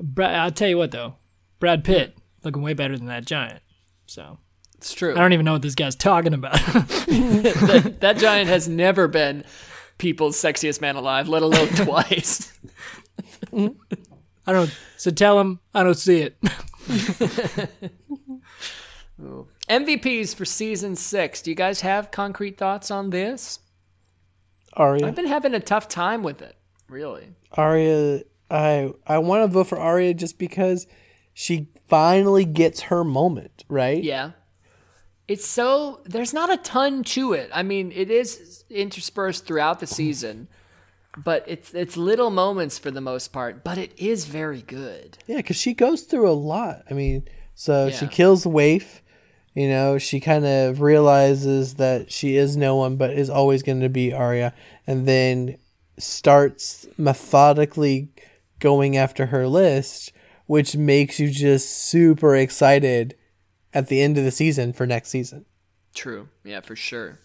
[0.01, 1.17] Brad, I'll tell you what though,
[1.61, 3.61] Brad Pitt looking way better than that giant.
[4.07, 4.39] So
[4.77, 5.13] It's true.
[5.13, 6.53] I don't even know what this guy's talking about.
[6.55, 9.45] that, that giant has never been
[9.99, 12.53] people's sexiest man alive, let alone twice.
[14.47, 14.77] I don't.
[14.97, 16.37] So tell him I don't see it.
[19.69, 21.43] MVPs for season six.
[21.43, 23.61] Do you guys have concrete thoughts on this?
[24.75, 25.07] Arya.
[25.07, 26.57] I've been having a tough time with it.
[26.89, 27.29] Really.
[27.53, 30.87] Arya, I I want to vote for Arya just because
[31.35, 34.03] she finally gets her moment, right?
[34.03, 34.33] Yeah.
[35.29, 37.51] It's so there's not a ton to it.
[37.55, 40.49] I mean, it is interspersed throughout the season,
[41.17, 45.19] but it's it's little moments for the most part, but it is very good.
[45.27, 46.83] Yeah, because she goes through a lot.
[46.91, 49.03] I mean, so she kills waif.
[49.55, 53.81] You know, she kind of realizes that she is no one, but is always going
[53.81, 54.55] to be Arya,
[54.87, 55.59] and then
[55.99, 58.09] starts methodically
[58.61, 60.13] going after her list,
[60.47, 63.15] which makes you just super excited
[63.75, 65.45] at the end of the season for next season.
[65.95, 66.29] True.
[66.45, 67.19] Yeah, for sure.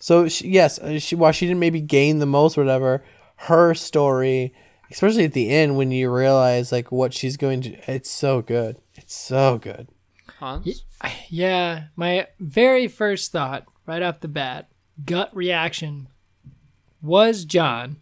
[0.00, 3.04] So she, yes, uh, she while she didn't maybe gain the most, or whatever,
[3.42, 4.52] her story,
[4.90, 8.76] especially at the end when you realize like what she's going to, it's so good.
[8.96, 9.88] It's so good.
[10.38, 10.84] Hans?
[11.28, 14.68] Yeah, my very first thought right off the bat,
[15.04, 16.08] gut reaction
[17.00, 17.98] was Jon,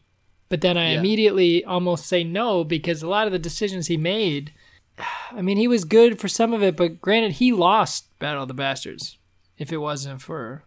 [0.49, 0.99] but then I Yeah.
[1.01, 4.53] immediately almost say no because a lot of the decisions he made,
[5.33, 8.49] I mean, he was good for some of it, but granted, he lost Battle of
[8.49, 9.19] the Bastards
[9.59, 10.65] if it wasn't for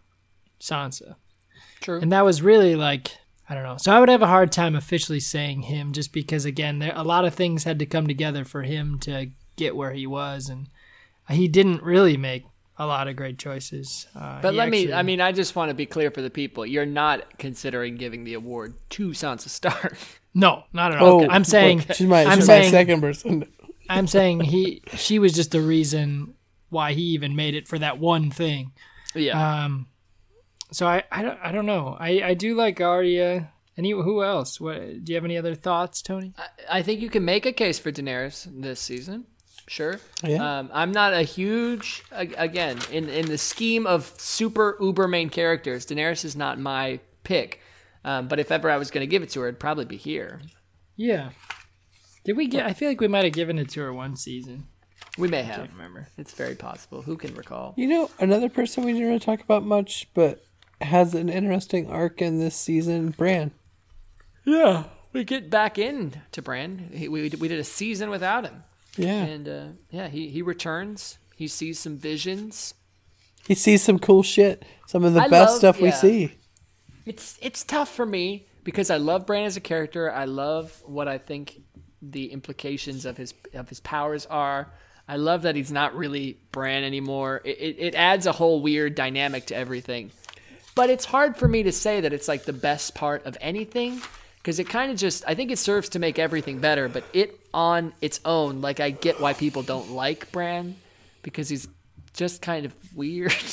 [0.60, 1.16] Sansa.
[1.80, 1.98] True.
[2.00, 3.16] And that was really like
[3.50, 3.76] I don't know.
[3.78, 7.02] So I would have a hard time officially saying him just because again, there a
[7.02, 10.68] lot of things had to come together for him to get where he was and
[11.28, 12.44] he didn't really make
[12.78, 14.06] a lot of great choices.
[14.14, 16.30] Uh, But he let me I mean, I just want to be clear for the
[16.30, 16.64] people.
[16.64, 19.98] You're not considering giving the award to Sansa Stark.
[20.34, 21.24] no, not at all.
[21.24, 23.52] Oh, I'm saying she's my I'm she's my saying- second person.
[23.88, 26.34] I'm saying he she was just the reason
[26.68, 28.70] why he even made it for that one thing.
[29.16, 29.64] yeah.
[29.64, 29.88] Um,
[30.72, 31.96] so I, I don't I don't know.
[31.98, 33.50] I, I do like Arya.
[33.76, 34.60] Any who else?
[34.60, 36.34] What do you have any other thoughts, Tony?
[36.70, 39.26] I think you can make a case for Daenerys this season.
[39.66, 40.00] Sure.
[40.24, 40.58] Yeah.
[40.58, 45.86] Um, I'm not a huge again in in the scheme of super uber main characters.
[45.86, 47.60] Daenerys is not my pick.
[48.04, 49.96] Um, but if ever I was going to give it to her, it'd probably be
[49.96, 50.40] here.
[50.96, 51.30] Yeah.
[52.24, 52.66] Did we get?
[52.66, 54.66] I feel like we might have given it to her one season.
[55.18, 55.56] We may have.
[55.56, 56.08] Can't remember.
[56.16, 57.02] It's very possible.
[57.02, 57.74] Who can recall?
[57.76, 60.44] You know, another person we didn't really talk about much, but
[60.80, 63.50] has an interesting arc in this season, Bran.
[64.44, 64.84] Yeah.
[65.12, 66.90] We get back in to Bran.
[66.92, 68.62] He, we we did a season without him,
[68.96, 69.24] Yeah.
[69.24, 71.18] and uh, yeah, he he returns.
[71.34, 72.74] He sees some visions.
[73.48, 74.64] He sees some cool shit.
[74.86, 76.34] Some of the I best love- stuff we see.
[77.06, 80.12] It's it's tough for me because I love Bran as a character.
[80.12, 81.60] I love what I think
[82.00, 84.70] the implications of his of his powers are.
[85.08, 87.40] I love that he's not really Bran anymore.
[87.44, 90.12] It, it, it adds a whole weird dynamic to everything.
[90.80, 94.00] But it's hard for me to say that it's like the best part of anything
[94.36, 96.88] because it kind of just I think it serves to make everything better.
[96.88, 100.76] But it on its own, like I get why people don't like Bran
[101.20, 101.68] because he's
[102.14, 103.34] just kind of weird.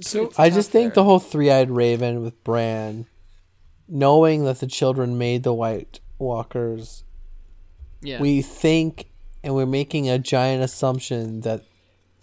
[0.00, 1.02] So I just think there.
[1.02, 3.06] the whole three-eyed raven with Bran,
[3.88, 7.02] knowing that the children made the White Walkers,
[8.00, 8.20] yeah.
[8.20, 9.08] we think
[9.42, 11.62] and we're making a giant assumption that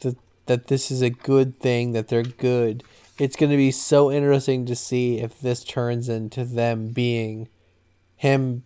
[0.02, 0.16] that
[0.46, 2.84] that this is a good thing, that they're good.
[3.18, 7.48] It's going to be so interesting to see if this turns into them being
[8.16, 8.64] him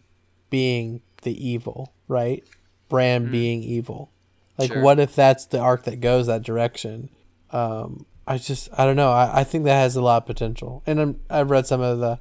[0.50, 2.44] being the evil, right?
[2.88, 4.12] Bran being evil.
[4.58, 4.82] Like Sure.
[4.82, 7.10] what if that's the arc that goes that direction?
[7.52, 9.12] Um I just I don't know.
[9.12, 10.84] I, I think that has a lot of potential.
[10.86, 12.20] And I'm, I've read some of the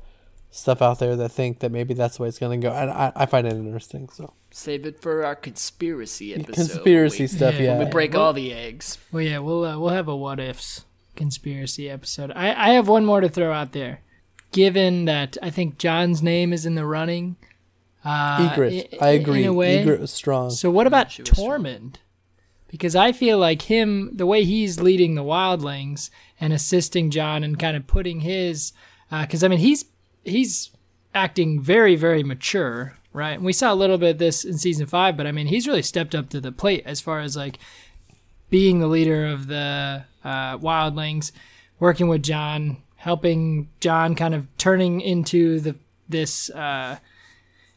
[0.50, 2.72] stuff out there that think that maybe that's the way it's going to go.
[2.72, 4.08] And I, I find it interesting.
[4.08, 6.54] So Save it for our conspiracy episode.
[6.54, 7.60] conspiracy when we- stuff, Yeah.
[7.78, 7.78] yeah.
[7.84, 8.96] We break all the eggs.
[9.12, 10.84] Well, yeah, we'll uh, we'll have a what ifs
[11.18, 12.30] conspiracy episode.
[12.34, 14.00] I I have one more to throw out there.
[14.52, 17.36] Given that I think Jon's name is in the running,
[18.04, 18.88] uh, Ygritte.
[19.00, 19.42] i- I i- agree.
[19.42, 20.50] In a way, Ygritte was strong.
[20.50, 21.48] So what about she strong.
[21.64, 21.94] Tormund?
[22.68, 26.10] Because I feel like him, the way he's leading the wildlings
[26.40, 28.72] and assisting John and kind of putting his,
[29.10, 29.84] because I mean he's
[30.24, 30.70] he's
[31.14, 33.32] acting very very mature, right?
[33.36, 35.66] And we saw a little bit of this in season five, but I mean he's
[35.66, 37.58] really stepped up to the plate as far as like
[38.50, 41.32] being the leader of the uh, wildlings,
[41.78, 45.76] working with Jon, helping Jon kind of turning into the
[46.08, 46.50] this.
[46.50, 46.98] Uh,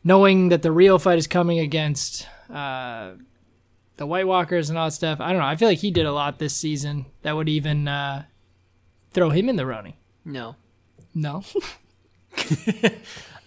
[0.04, 3.12] knowing that the real fight is coming against uh,
[3.98, 5.20] the White Walkers and all that stuff.
[5.22, 5.46] I don't know.
[5.46, 8.24] I feel like he did a lot this season that would even uh,
[9.12, 9.94] throw him in the running.
[10.26, 10.56] No.
[11.14, 11.44] No,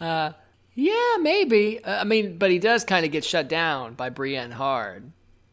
[0.76, 1.82] Yeah, maybe.
[1.82, 5.12] Uh, I mean, but he does kind of get shut down by Brienne hard.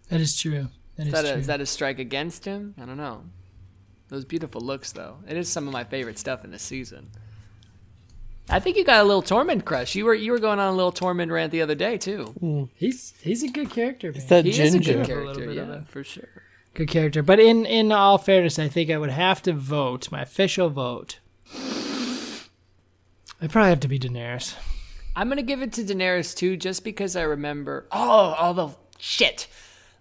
[0.10, 0.68] that is true.
[1.06, 2.76] That Is is that, a, is that a strike against him?
[2.82, 3.24] I don't know.
[4.10, 5.18] Those beautiful looks, though.
[5.28, 7.10] It is some of my favorite stuff in the season.
[8.50, 9.96] I think you got a little Tormund crush.
[9.96, 12.26] You were you were going on a little Tormund rant the other day too.
[12.40, 12.64] Hmm.
[12.76, 14.12] he's he's a good character.
[14.12, 14.26] Man.
[14.28, 14.94] that He is a ginger.
[14.94, 16.28] good A character, bit yeah, for sure.
[16.74, 17.24] good character.
[17.24, 21.20] But in in all fairness, I think I would have to vote my official vote.
[23.44, 24.56] I probably have to be Daenerys.
[25.16, 27.86] I'm gonna give it to Daenerys too, just because I remember.
[27.92, 28.00] Oh,
[28.38, 29.48] all the shit.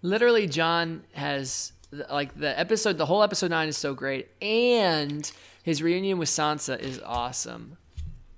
[0.02, 1.72] Literally, Jon has
[2.10, 2.98] like the episode.
[2.98, 5.30] The whole episode nine is so great, and
[5.62, 7.76] his reunion with Sansa is awesome.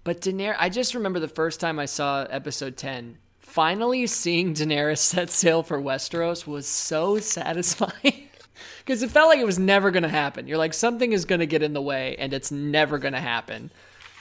[0.05, 3.19] But Daenerys, I just remember the first time I saw episode ten.
[3.39, 8.29] Finally, seeing Daenerys set sail for Westeros was so satisfying.
[8.85, 10.49] Because it felt like it was never going to happen.
[10.49, 13.21] You're like, something is going to get in the way, and it's never going to
[13.21, 13.71] happen.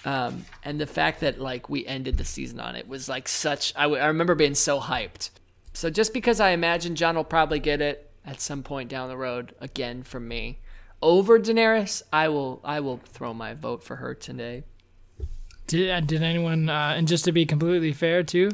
[0.05, 3.73] Um, and the fact that like we ended the season on it was like such.
[3.75, 5.31] I, w- I remember being so hyped.
[5.73, 9.17] So just because I imagine Jon will probably get it at some point down the
[9.17, 10.59] road again from me
[11.01, 14.63] over Daenerys, I will I will throw my vote for her today.
[15.67, 16.69] Did uh, did anyone?
[16.69, 18.51] Uh, and just to be completely fair too,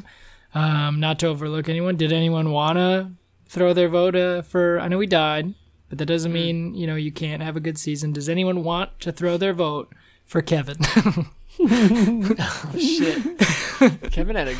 [0.54, 1.96] um, not to overlook anyone.
[1.96, 3.12] Did anyone wanna
[3.46, 4.80] throw their vote uh, for?
[4.80, 5.54] I know we died,
[5.88, 8.12] but that doesn't mean you know you can't have a good season.
[8.12, 9.92] Does anyone want to throw their vote
[10.24, 10.78] for Kevan?
[12.40, 14.56] Oh shit, Kevan had a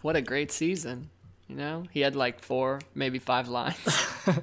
[0.00, 1.10] what a great season.
[1.50, 3.76] You know, he had like four, maybe five lines.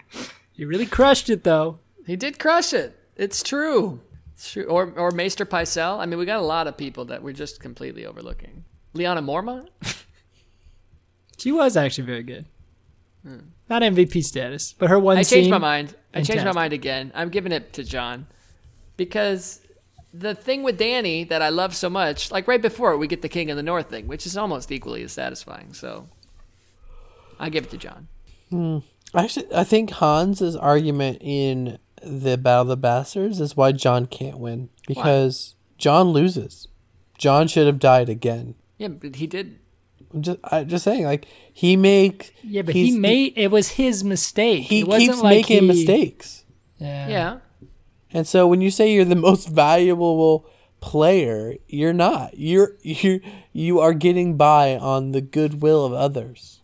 [0.54, 1.80] you really crushed it though.
[2.06, 2.96] He did crush it.
[3.16, 4.00] It's true.
[4.32, 4.62] It's true.
[4.62, 5.98] Or or Maester Pycelle.
[5.98, 8.64] I mean, we got a lot of people that we're just completely overlooking.
[8.94, 9.68] Lyanna Mormont.
[11.38, 12.46] She was actually very good.
[13.22, 13.40] Hmm.
[13.68, 15.94] Not MVP status, but her one I changed my mind.
[16.14, 17.12] I changed my mind again.
[17.14, 18.26] I'm giving it to Jon
[18.96, 19.60] because
[20.14, 23.28] the thing with Dany that I love so much, like right before we get the
[23.28, 25.74] King of the North thing, which is almost equally as satisfying.
[25.74, 26.08] So
[27.38, 28.08] I give it to Jon.
[28.50, 28.78] Hmm.
[29.14, 34.38] Actually, I think Hans's argument in the Battle of the Bastards is why Jon can't
[34.38, 36.68] win because Jon loses.
[37.18, 38.54] Jon should have died again.
[38.78, 39.58] Yeah, but he did.
[40.12, 44.04] I'm just I'm just saying like he make Yeah, but he made it was his
[44.04, 44.64] mistake.
[44.64, 46.44] he it wasn't keeps like making he- mistakes.
[46.78, 47.08] Yeah.
[47.08, 47.38] Yeah.
[48.12, 50.46] And so when you say you're the most valuable
[50.80, 52.38] player, you're not.
[52.38, 53.20] You're you
[53.52, 56.55] you are getting by on the goodwill of others.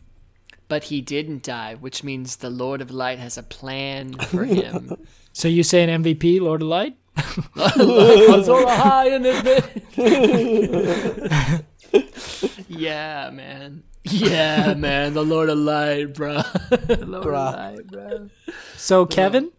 [0.73, 4.97] But he didn't die, which means the Lord of Light has a plan for him.
[5.35, 6.97] So you say an MVP, Lord of Light?
[7.15, 9.43] I'm high in this
[11.93, 12.65] bit.
[12.69, 13.83] yeah, man.
[14.05, 15.13] Yeah, man.
[15.13, 16.37] The Lord of Light, bro.
[16.71, 17.49] the Lord Bruh.
[17.49, 18.31] of Light, bro.
[18.79, 19.53] So Kevan?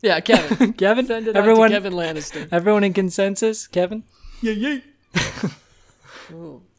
[0.00, 0.74] Yeah, Kevan.
[0.74, 1.06] Kevan?
[1.06, 2.46] Send it everyone to Kevan Lannister.
[2.52, 3.66] everyone in consensus?
[3.66, 4.04] Kevan?
[4.40, 4.78] Yeah, yeah.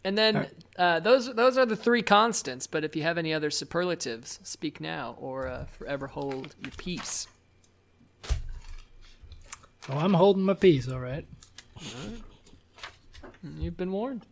[0.05, 0.47] and then
[0.77, 2.67] uh, those those are the three constants.
[2.67, 7.27] But if you have any other superlatives, speak now or uh, forever hold your peace.
[9.89, 11.25] Oh, I'm holding my peace, all right.
[13.59, 14.25] You've been warned.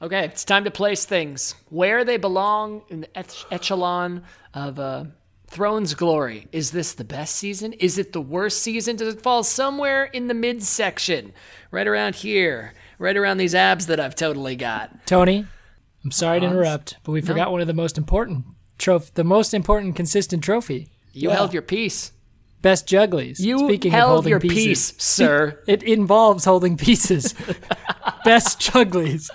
[0.00, 4.24] Okay, it's time to place things where they belong in the ech- echelon
[4.54, 5.04] of uh,
[5.46, 6.48] Thrones glory.
[6.52, 7.72] Is this the best season?
[7.74, 8.96] Is it the worst season?
[8.96, 11.32] Does it fall somewhere in the midsection?
[11.70, 12.74] Right around here.
[12.98, 15.06] Right around these abs that I've totally got.
[15.06, 15.46] Tony,
[16.04, 18.44] I'm sorry to interrupt, but we forgot one of the most important
[18.78, 20.88] trophy, the most important consistent trophy.
[21.12, 22.12] You held your peace.
[22.62, 23.38] Best jugglies.
[23.38, 25.62] You Speaking of held holding your pieces, peace, sir.
[25.66, 27.34] It involves holding pieces.
[28.24, 29.30] Best jugglies.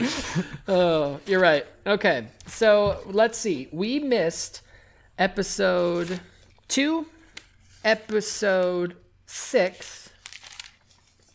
[0.68, 1.66] Oh, you're right.
[1.86, 3.68] Okay, so let's see.
[3.72, 4.62] We missed
[5.18, 6.20] episode
[6.68, 7.08] two,
[7.84, 8.96] episode
[9.26, 10.10] six,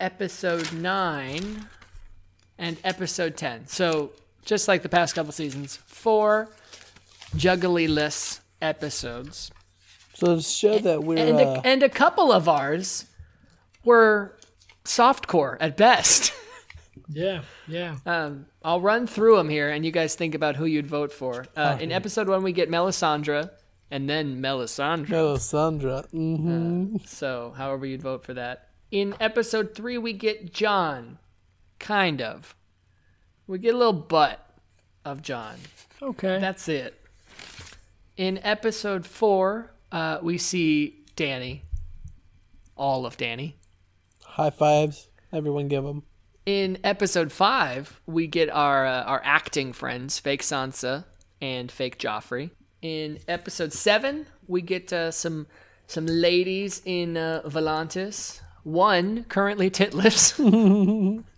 [0.00, 1.68] episode nine,
[2.58, 3.66] and episode ten.
[3.66, 4.12] So
[4.44, 6.48] just like the past couple seasons, four
[7.36, 9.50] juggly-less episodes,
[10.14, 13.06] So to show that we're and uh, a, and a couple of ours
[13.84, 14.36] were
[14.84, 16.32] softcore at best.
[17.08, 17.98] Yeah, yeah.
[18.04, 21.46] Um, I'll run through them here, and you guys think about who you'd vote for.
[21.54, 23.48] Uh, in episode one, we get Melisandre,
[23.92, 25.06] and then Melisandre.
[25.06, 26.10] Melisandre.
[26.10, 28.70] hmm So, however you'd vote for that.
[28.90, 31.18] In episode three, we get Jon,
[31.78, 32.54] kind of.
[33.46, 34.44] We get a little butt
[35.04, 35.56] of Jon.
[36.02, 36.38] Okay.
[36.40, 37.00] That's it.
[38.16, 41.60] In episode four, uh, we see Dany,
[42.76, 43.54] all of Dany.
[44.24, 45.08] High fives.
[45.32, 46.02] Everyone give them.
[46.44, 51.04] In episode five, we get our uh, our acting friends, fake Sansa
[51.40, 52.50] and fake Joffrey.
[52.82, 55.46] In episode seven, we get uh, some
[55.86, 58.40] some ladies in uh, Volantis.
[58.62, 61.24] One currently titlips.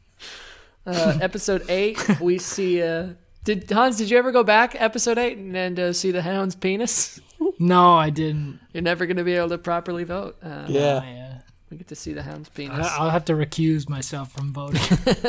[0.88, 2.82] uh, episode eight, we see.
[2.82, 3.10] Uh,
[3.44, 3.96] did Hans?
[3.98, 7.20] Did you ever go back episode eight and, and uh, see the hound's penis?
[7.58, 8.60] no, I didn't.
[8.72, 10.36] You're never going to be able to properly vote.
[10.42, 11.02] Uh, Yeah.
[11.02, 11.38] Yeah.
[11.70, 12.86] We get to see the hound's penis.
[12.86, 14.80] I- I'll have to recuse myself from voting.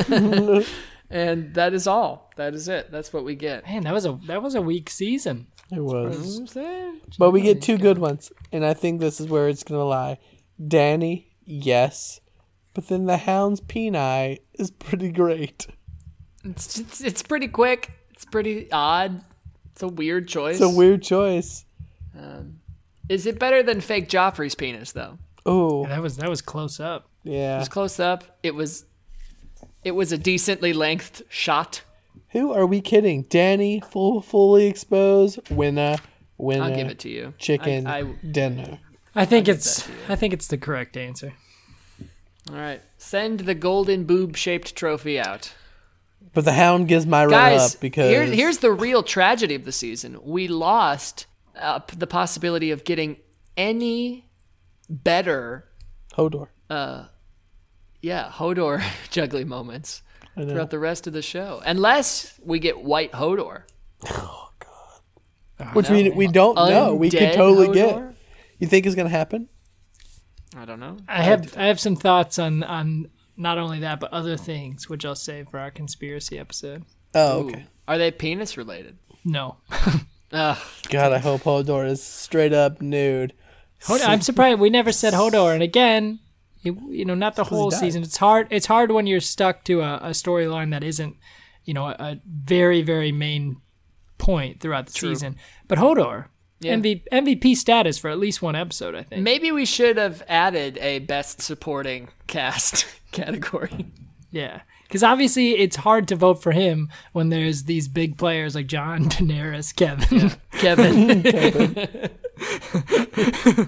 [1.09, 2.31] and that is all.
[2.37, 2.91] That is it.
[2.91, 3.65] That's what we get.
[3.65, 5.47] Man, that was a that was a weak season.
[5.71, 6.39] It was.
[6.53, 9.83] But But we get two good ones, and I think this is where it's gonna
[9.83, 10.17] lie.
[10.61, 12.18] Dany, yes,
[12.79, 15.67] but then the Hound's Peni is pretty great.
[16.45, 17.91] It's, it's it's pretty quick.
[18.11, 19.21] It's pretty odd.
[19.73, 20.61] It's a weird choice.
[20.61, 21.65] It's a weird choice.
[22.17, 22.61] Um,
[23.09, 25.17] is it better than fake Joffrey's penis though?
[25.45, 27.09] Oh, That was that was close up.
[27.23, 27.57] yeah.
[27.57, 28.23] it was close up.
[28.43, 28.85] It was
[29.83, 31.81] it was a decently lengthed shot.
[32.29, 33.25] Who are we kidding?
[33.25, 35.97] Dany, full, fully exposed, winner,
[36.37, 36.63] winner.
[36.63, 37.33] I'll give it to you.
[37.39, 38.79] Chicken I, I, dinner.
[39.13, 39.97] I think it's that to you.
[40.07, 41.33] I think it's the correct answer.
[42.49, 42.81] All right.
[42.97, 45.53] Send the golden boob shaped trophy out.
[46.33, 49.65] But the Hound gives my run Guys, up because here, here's the real tragedy of
[49.65, 50.17] the season.
[50.23, 51.25] We lost
[51.59, 53.17] uh, the possibility of getting
[53.57, 54.29] any
[54.89, 55.65] better
[56.15, 56.47] Hodor.
[56.69, 57.05] Uh,
[58.01, 60.01] yeah, Hodor juggling moments
[60.35, 61.61] throughout the rest of the show.
[61.65, 63.63] Unless we get white Hodor.
[64.07, 65.75] Oh God!
[65.75, 66.95] Which we we don't know.
[66.95, 68.15] We could totally get.
[68.59, 69.49] You think it's gonna happen?
[70.59, 70.97] I don't know.
[71.07, 75.05] I have I have some thoughts on on not only that but other things which
[75.05, 76.83] I'll save for our conspiracy episode.
[77.15, 77.47] Oh, Ooh.
[77.49, 77.65] okay.
[77.87, 78.97] Are they penis related?
[79.23, 79.57] No.
[80.31, 80.57] Ugh.
[80.89, 83.33] God, I hope Hodor is straight up nude.
[83.83, 85.53] Hodor, I'm surprised we never said Hodor.
[85.53, 86.19] And again,
[86.61, 88.03] you, you know, not the whole season.
[88.03, 88.47] It's hard.
[88.51, 91.15] It's hard when you're stuck to a, a storyline that isn't,
[91.63, 93.61] you know, a, a very very main
[94.17, 95.37] point throughout the season.
[95.69, 96.25] But Hodor,
[96.61, 96.75] Yeah.
[96.75, 99.21] MV, MVP status for at least one episode, I think.
[99.21, 103.87] Maybe we should have added a best supporting cast category.
[104.31, 108.67] Yeah, because obviously it's hard to vote for him when there's these big players like
[108.67, 110.35] Jon, Daenerys, Kevan.
[110.51, 111.21] Kevan.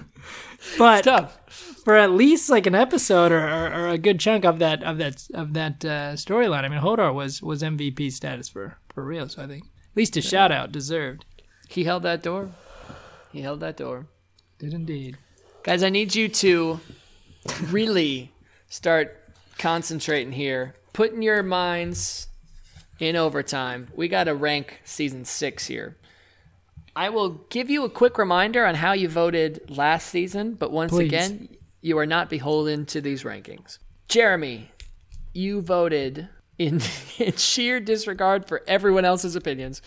[0.78, 1.38] but Tough.
[1.84, 4.98] for at least like an episode or, or, or a good chunk of that of
[4.98, 6.64] that of that uh, storyline.
[6.64, 9.28] I mean, Hodor was was MVP status for for real.
[9.28, 11.24] So I think at least a shout out deserved.
[11.68, 12.50] He held that door.
[13.32, 14.06] He held that door.
[14.58, 15.18] Did indeed.
[15.62, 16.80] Guys, I need you to
[17.64, 18.32] really
[18.68, 19.18] start
[19.58, 20.74] concentrating here.
[20.92, 22.28] Putting your minds
[22.98, 23.88] in overtime.
[23.94, 25.96] We got to rank season six here.
[26.94, 30.92] I will give you a quick reminder on how you voted last season, but once
[30.92, 31.06] Please.
[31.06, 31.48] again,
[31.80, 33.78] you are not beholden to these rankings.
[34.08, 34.70] Jeremy,
[35.32, 36.28] you voted
[36.58, 36.82] in,
[37.18, 39.80] in sheer disregard for everyone else's opinions.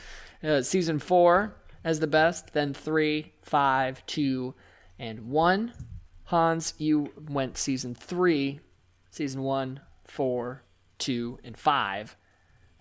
[0.43, 1.55] Uh, season four
[1.85, 4.55] as the best, then three, five, two,
[4.99, 5.71] and one.
[6.25, 8.59] Hans, you went season three,
[9.11, 10.63] season one, four,
[10.97, 12.17] two, and five.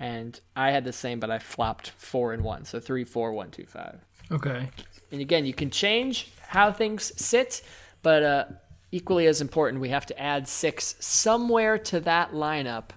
[0.00, 2.64] And I had the same, but I flopped four and one.
[2.64, 4.00] So three, four, one, two, five.
[4.32, 4.70] Okay.
[5.12, 7.62] And again, you can change how things sit,
[8.02, 8.44] but uh,
[8.90, 12.90] equally as important, we have to add six somewhere to that lineup.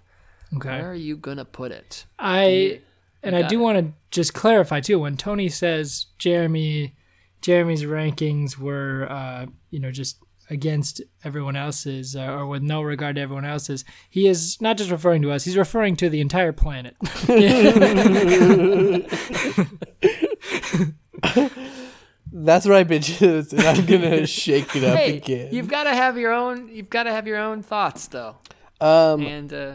[0.55, 0.69] Okay.
[0.69, 2.05] Where are you gonna put it?
[2.17, 2.79] I
[3.21, 4.99] and I do want to just clarify too.
[4.99, 6.95] When Tony says Jeremy,
[7.41, 10.17] Jeremy's rankings were, uh, you know, just
[10.49, 14.89] against everyone else's uh, or with no regard to everyone else's, he is not just
[14.89, 16.95] referring to us; he's referring to the entire planet.
[22.31, 23.53] That's right, bitches.
[23.53, 25.49] And I'm gonna shake it up Hey, again.
[25.53, 26.69] you've got to have your own.
[26.69, 28.35] You've got to have your own thoughts, though.
[28.81, 29.73] um, And uh,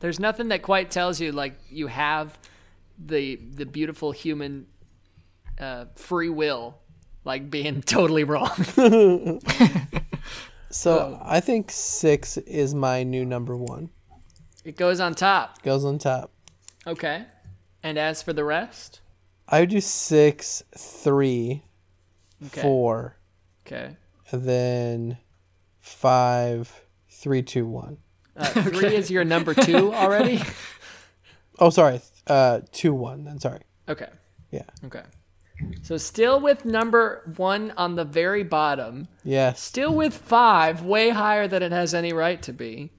[0.00, 2.38] there's nothing that quite tells you like you have
[2.98, 4.66] the the beautiful human
[5.58, 6.78] uh, free will,
[7.24, 8.50] like being totally wrong.
[10.70, 13.90] so I think six is my new number one.
[14.64, 15.62] it goes on top.
[15.62, 16.30] Goes on top.
[16.86, 17.24] Okay.
[17.82, 19.00] And as for the rest,
[19.48, 21.62] I would do six, three,
[22.46, 22.62] okay.
[22.62, 23.18] four,
[23.66, 23.96] Okay.
[24.32, 25.18] and then
[25.80, 26.72] five,
[27.10, 27.98] three, two, one.
[28.36, 30.42] Uh, three is your number two already.
[31.58, 32.00] Oh, sorry.
[32.26, 33.24] Uh, two, one.
[33.24, 33.60] Then sorry.
[33.88, 34.08] Okay.
[34.50, 34.62] Yeah.
[34.84, 35.02] Okay.
[35.82, 39.60] So still with number one on the very bottom, Yes.
[39.60, 42.90] still with five, way higher than it has any right to be,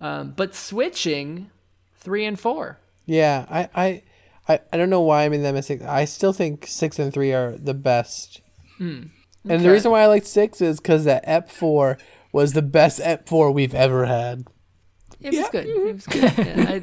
[0.00, 1.50] um, but switching
[1.96, 2.78] three and four.
[3.04, 3.46] Yeah.
[3.50, 4.02] I, I,
[4.48, 5.82] I, I don't know why I made that mistake.
[5.82, 8.40] I still think six and three are the best.
[8.78, 9.10] And
[9.44, 11.98] the reason why I like six is because that Ep four
[12.32, 14.44] was the best Ep four we've ever had.
[15.20, 15.66] It was good.
[15.66, 16.22] It was good.
[16.38, 16.80] Yeah,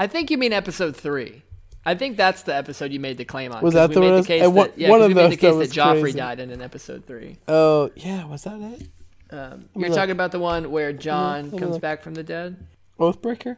[0.00, 1.42] I, I think you mean episode three.
[1.84, 3.62] I think that's the episode you made the claim on.
[3.62, 5.36] Was that the one the case one- that, yeah, one of we made the that
[5.36, 6.18] case that was Joffrey crazy.
[6.18, 7.38] died in an episode three.
[7.48, 8.88] Oh yeah, was that it?
[9.32, 12.66] Um, you're talking about the one where Jon comes back from the dead.
[12.98, 13.56] Oathbreaker.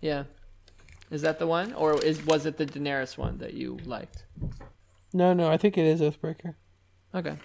[0.00, 0.24] Yeah,
[1.10, 4.24] is that the one, or is was it the Daenerys one that you liked?
[5.12, 6.54] No, no, I think it is Oathbreaker.
[7.14, 7.36] Okay,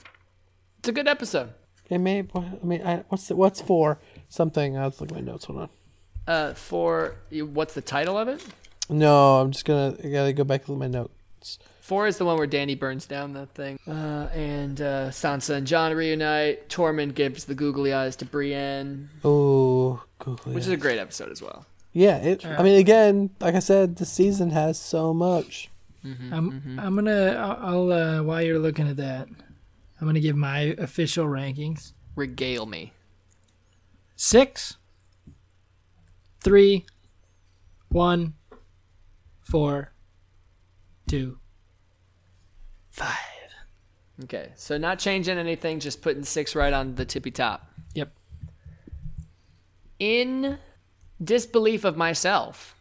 [0.79, 1.53] it's a good episode.
[1.89, 2.25] It may.
[2.33, 3.99] I mean, I, what's what's for
[4.29, 4.77] something?
[4.77, 5.45] I'll look at my notes.
[5.45, 5.69] Hold on.
[6.27, 8.43] Uh, for what's the title of it?
[8.89, 9.95] No, I'm just gonna.
[10.03, 11.59] I gotta go back and look at my notes.
[11.81, 13.77] Four is the one where Dany burns down the thing.
[13.87, 16.67] Uh, and uh, Sansa and Jon reunite.
[16.69, 20.53] Tormund gives the googly eyes to Brienne, Oh, Google.
[20.53, 21.67] which is a great episode as well.
[21.93, 22.17] yeah.
[22.17, 25.69] It, I mean, again, like I said, the season has so much.
[26.03, 30.75] I'm I'm gonna I'll, I'll uh, while you're looking at that, I'm gonna give my
[30.77, 31.93] official rankings.
[32.15, 32.93] Regale me.
[34.15, 34.77] Six,
[36.45, 36.85] three,
[37.89, 38.35] one,
[39.41, 39.91] four,
[41.07, 41.39] two,
[42.91, 43.17] five.
[44.23, 47.69] Okay, so not changing anything, just putting six right on the tippy top.
[47.95, 48.15] Yep.
[49.99, 50.59] In
[51.21, 52.75] disbelief of myself,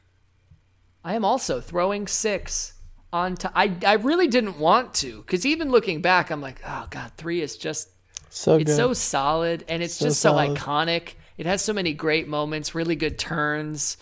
[1.02, 2.74] I am also throwing six
[3.12, 3.52] on top.
[3.56, 7.40] I, I really didn't want to, because even looking back, I'm like, oh god, three
[7.40, 7.88] is just
[8.28, 8.76] So it's good.
[8.76, 11.14] so solid and it's So just so iconic.
[11.36, 13.96] It has so many great moments, really good turns,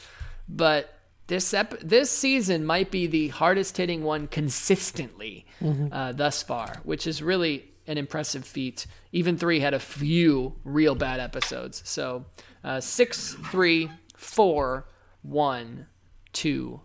[0.49, 0.93] but
[1.29, 5.93] this ep- this season might be the hardest hitting one consistently Mm-hmm.
[5.93, 8.87] uh, thus far, which is really an impressive feat.
[9.13, 11.83] Even three had a few real bad episodes.
[11.85, 12.25] So
[12.65, 14.87] uh, six, three, four,
[15.23, 15.87] one,
[16.33, 16.81] two,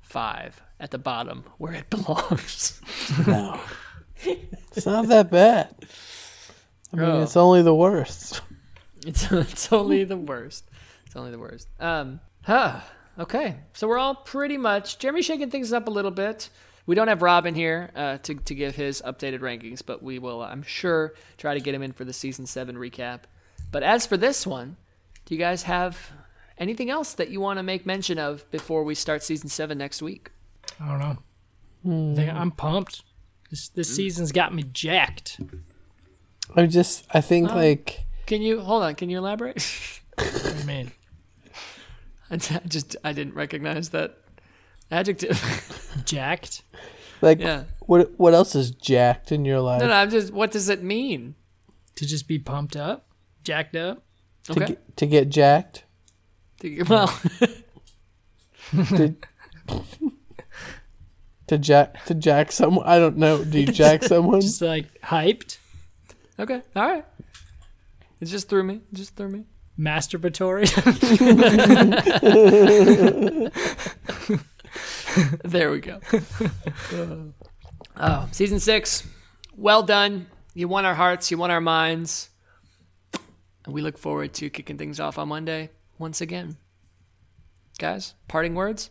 [0.00, 2.80] five at the bottom where it belongs.
[3.26, 3.60] no,
[4.24, 5.74] it's not that bad.
[6.92, 7.22] I mean, Oh.
[7.22, 8.40] it's only the worst.
[9.06, 10.64] It's it's only the worst.
[11.06, 11.68] It's only the worst.
[11.80, 12.80] Um, huh.
[13.18, 16.50] Okay, so we're all pretty much Jeremy shaking things up a little bit.
[16.86, 20.42] We don't have Robin here uh, to to give his updated rankings, but we will,
[20.42, 23.22] I'm sure, try to get him in for the season seven recap.
[23.72, 24.76] But as for this one,
[25.24, 26.12] do you guys have
[26.56, 30.00] anything else that you want to make mention of before we start season seven next
[30.00, 30.30] week?
[30.80, 31.18] I don't know.
[32.12, 33.02] I think I'm pumped.
[33.50, 35.40] This this season's got me jacked.
[36.54, 38.94] I just, I think like Can you hold on?
[38.94, 39.56] Can you elaborate?
[40.18, 40.92] I mean,
[42.30, 44.18] I just I didn't recognize that
[44.90, 45.38] Adjective.
[46.04, 46.62] Jacked.
[47.22, 47.64] Like, Yeah.
[47.80, 49.80] what what else is jacked in your life?
[49.80, 50.32] No, no, I'm just.
[50.32, 51.34] What does it mean?
[51.96, 53.06] To just be pumped up,
[53.44, 54.02] jacked up.
[54.44, 54.66] to, Okay.
[54.66, 55.84] get, to get jacked?
[56.88, 57.08] Well,
[58.72, 59.16] To,
[61.48, 62.86] to jack to jack someone?
[62.86, 63.42] I don't know.
[63.44, 64.40] Do you jack someone?
[64.42, 65.58] Just like hyped,
[66.38, 66.62] okay.
[66.76, 67.04] All right.
[68.20, 68.74] It just threw me.
[68.74, 69.44] It just threw me.
[69.78, 70.68] masturbatory.
[75.44, 76.00] There we go.
[77.96, 79.06] oh, season six.
[79.56, 80.26] Well done.
[80.54, 81.30] You won our hearts.
[81.30, 82.28] You won our minds.
[83.64, 86.56] And we look forward to kicking things off on Monday once again.
[87.78, 88.90] Guys, parting words?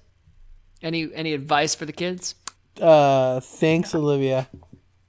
[0.81, 2.35] Any any advice for the kids?
[2.81, 4.47] Uh, thanks, Olivia.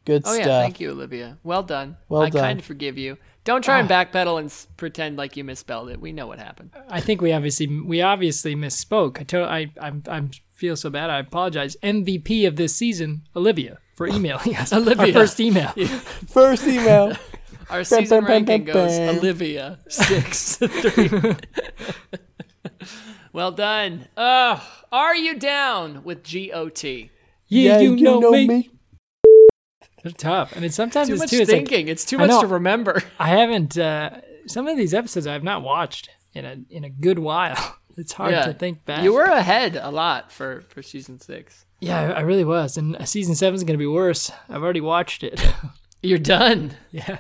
[0.09, 0.47] Good Oh stuff.
[0.47, 1.37] yeah, thank you, Olivia.
[1.43, 1.99] Well done.
[2.09, 2.41] Well I done.
[2.41, 3.19] kind of forgive you.
[3.45, 4.05] Don't try and ah.
[4.05, 6.01] backpedal and s- pretend like you misspelled it.
[6.01, 6.71] We know what happened.
[6.89, 9.21] I think we obviously we obviously misspoke.
[9.21, 11.11] I to, I I'm, I'm feel so bad.
[11.11, 11.77] I apologize.
[11.83, 14.73] MVP of this season, Olivia, for emailing us.
[14.73, 15.09] Olivia.
[15.09, 15.69] Our first email.
[16.29, 17.15] First email.
[17.69, 19.19] Our season bam, bam, ranking bam, goes bam.
[19.19, 21.11] Olivia six three.
[23.35, 24.09] well done.
[24.17, 24.63] Ugh.
[24.91, 27.11] Are you down with GOT?
[27.49, 28.47] Yeah, you, know, me.
[28.47, 28.71] me.
[30.11, 31.37] They're tough, I mean, sometimes Too it's much too.
[31.39, 31.89] It's like thinking.
[31.89, 32.41] it's too much know.
[32.43, 33.03] to remember.
[33.19, 33.79] I haven't.
[33.79, 37.77] Uh, some of these episodes I have not watched in a in a good while.
[38.01, 38.45] It's hard Yeah.
[38.47, 39.03] to think back.
[39.03, 41.65] You were ahead a lot for for season six.
[41.81, 44.31] Yeah, I I really was, and uh, season seven is gonna be worse.
[44.49, 45.45] I've already watched it.
[46.01, 46.77] You're done.
[46.93, 47.19] yeah.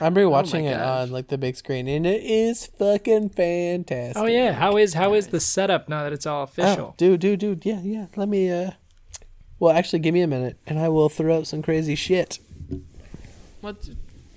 [0.00, 1.08] I'm rewatching it gosh.
[1.08, 4.22] on like the big screen, and it is fucking fantastic.
[4.22, 4.52] Oh yeah.
[4.52, 6.90] How is how is the setup now that it's all official?
[6.90, 7.66] Oh, dude, dude, dude.
[7.66, 8.06] Yeah, yeah.
[8.14, 8.48] Let me.
[8.48, 8.70] uh
[9.62, 12.40] Well, actually, give me a minute, and I will throw out some crazy shit.
[13.60, 13.90] What?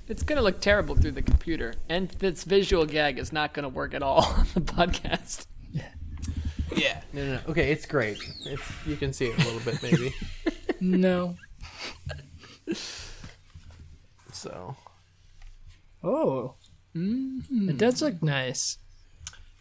[0.07, 3.95] It's gonna look terrible through the computer, and this visual gag is not gonna work
[3.95, 5.47] at all on the podcast.
[5.73, 7.01] Yeah.
[7.11, 7.39] No, no, no.
[7.49, 8.19] Okay, it's great.
[8.45, 10.13] If you can see it a little bit, maybe.
[10.80, 11.38] No.
[14.32, 14.76] so,
[16.03, 16.53] Oh.
[16.95, 17.69] Mm-hmm.
[17.71, 18.78] It does look nice.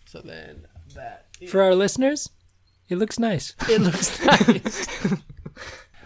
[0.04, 1.24] so then that.
[1.48, 2.28] For our listeners,
[2.90, 3.54] it looks nice.
[3.66, 5.24] It looks nice.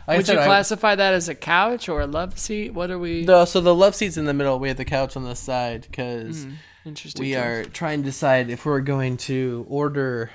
[0.09, 2.73] Like I Would you said, I- classify that as a couch or a love seat?
[2.73, 3.27] What are we?
[3.27, 4.59] No, so the love seat's in the middle.
[4.59, 6.53] We have the couch on the side because hmm,
[6.87, 7.23] Interesting.
[7.23, 7.43] we choice.
[7.43, 10.31] are trying to decide if we're going to order.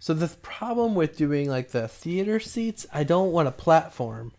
[0.00, 4.32] So the problem with doing like the theater seats, I don't want a platform,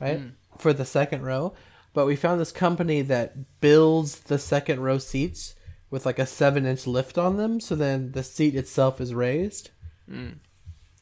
[0.00, 0.28] right, hmm.
[0.58, 1.54] for the second row.
[1.94, 5.54] But we found this company that builds the second row seats
[5.88, 9.70] with like a seven inch lift on them, so then the seat itself is raised.
[10.08, 10.30] Hmm.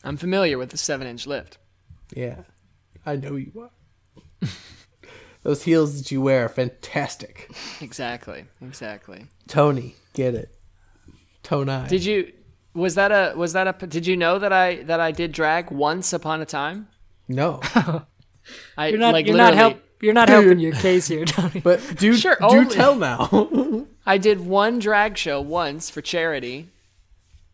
[0.04, 1.58] I'm familiar with the seven-inch lift.
[2.14, 2.42] Yeah,
[3.06, 4.48] I know you are.
[5.42, 7.48] Those heels that you wear are fantastic.
[7.80, 8.46] Exactly.
[8.60, 9.26] Exactly.
[9.46, 10.52] Tony, get it.
[11.44, 11.86] Tony.
[11.88, 12.32] Did you?
[12.74, 13.36] Was that a?
[13.36, 13.86] Was that a?
[13.86, 16.88] Did you know that I that I did drag once upon a time?
[17.28, 17.60] no.
[18.76, 21.60] I You're not like you're not help you're not helping your case here, Tony.
[21.60, 23.86] But do Sure, do only- tell now.
[24.06, 26.68] I did one drag show once for charity.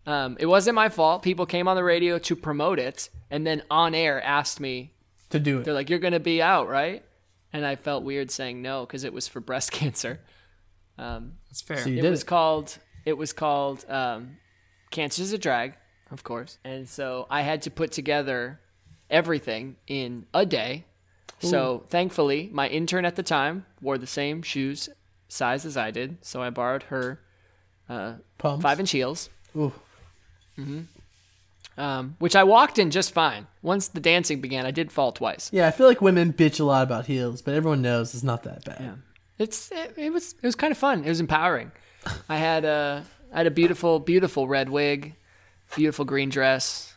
[0.06, 1.22] Um, it wasn't my fault.
[1.22, 4.91] People came on the radio to promote it, and then on air asked me.
[5.32, 5.64] To do it.
[5.64, 7.04] They're like, "You're gonna be out, right?"
[7.52, 10.20] And I felt weird saying no because it was for breast cancer.
[10.98, 11.78] Um, That's fair.
[11.78, 12.26] So you it did was it.
[12.26, 12.78] called.
[13.04, 14.36] It was called um,
[14.90, 15.74] "Cancer's a Drag,"
[16.10, 18.60] of course, and so I had to put together
[19.10, 20.84] everything in a day.
[21.40, 24.88] So thankfully, my intern at the time wore the same shoes
[25.28, 27.18] size as I did, so I borrowed her
[27.88, 28.62] uh, Pumps.
[28.62, 29.72] five inch heels, Ooh.
[31.78, 33.46] Um, which I walked in just fine.
[33.62, 35.50] Once the dancing began, I did fall twice.
[35.52, 38.42] Yeah, I feel like women bitch a lot about heels, but everyone knows it's not
[38.44, 38.80] that bad.
[38.80, 38.94] Yeah.
[39.38, 41.04] It's it, it was it was kind of fun.
[41.04, 41.72] It was empowering.
[42.28, 45.14] I had a I had a beautiful beautiful red wig,
[45.74, 46.94] beautiful green dress,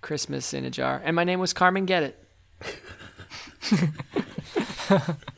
[0.00, 2.16] Christmas in a jar, and my name was Carmen Get It.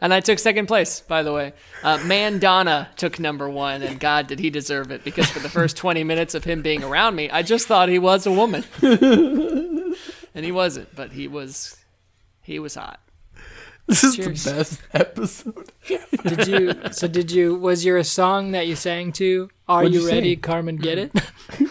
[0.00, 1.52] and I took second place, by the way.
[1.82, 5.76] Uh, Mandana took number one, and God did he deserve it because for the first
[5.76, 9.94] twenty minutes of him being around me, I just thought he was a woman, and
[10.44, 11.76] he wasn't, but he was
[12.42, 13.00] he was hot.
[13.86, 14.44] This is Cheers.
[14.44, 15.72] the best episode.
[16.24, 19.94] Did you so did you was your a song that you sang to Are What'd
[19.94, 20.40] you, you ready, sing?
[20.40, 21.12] Carmen get it?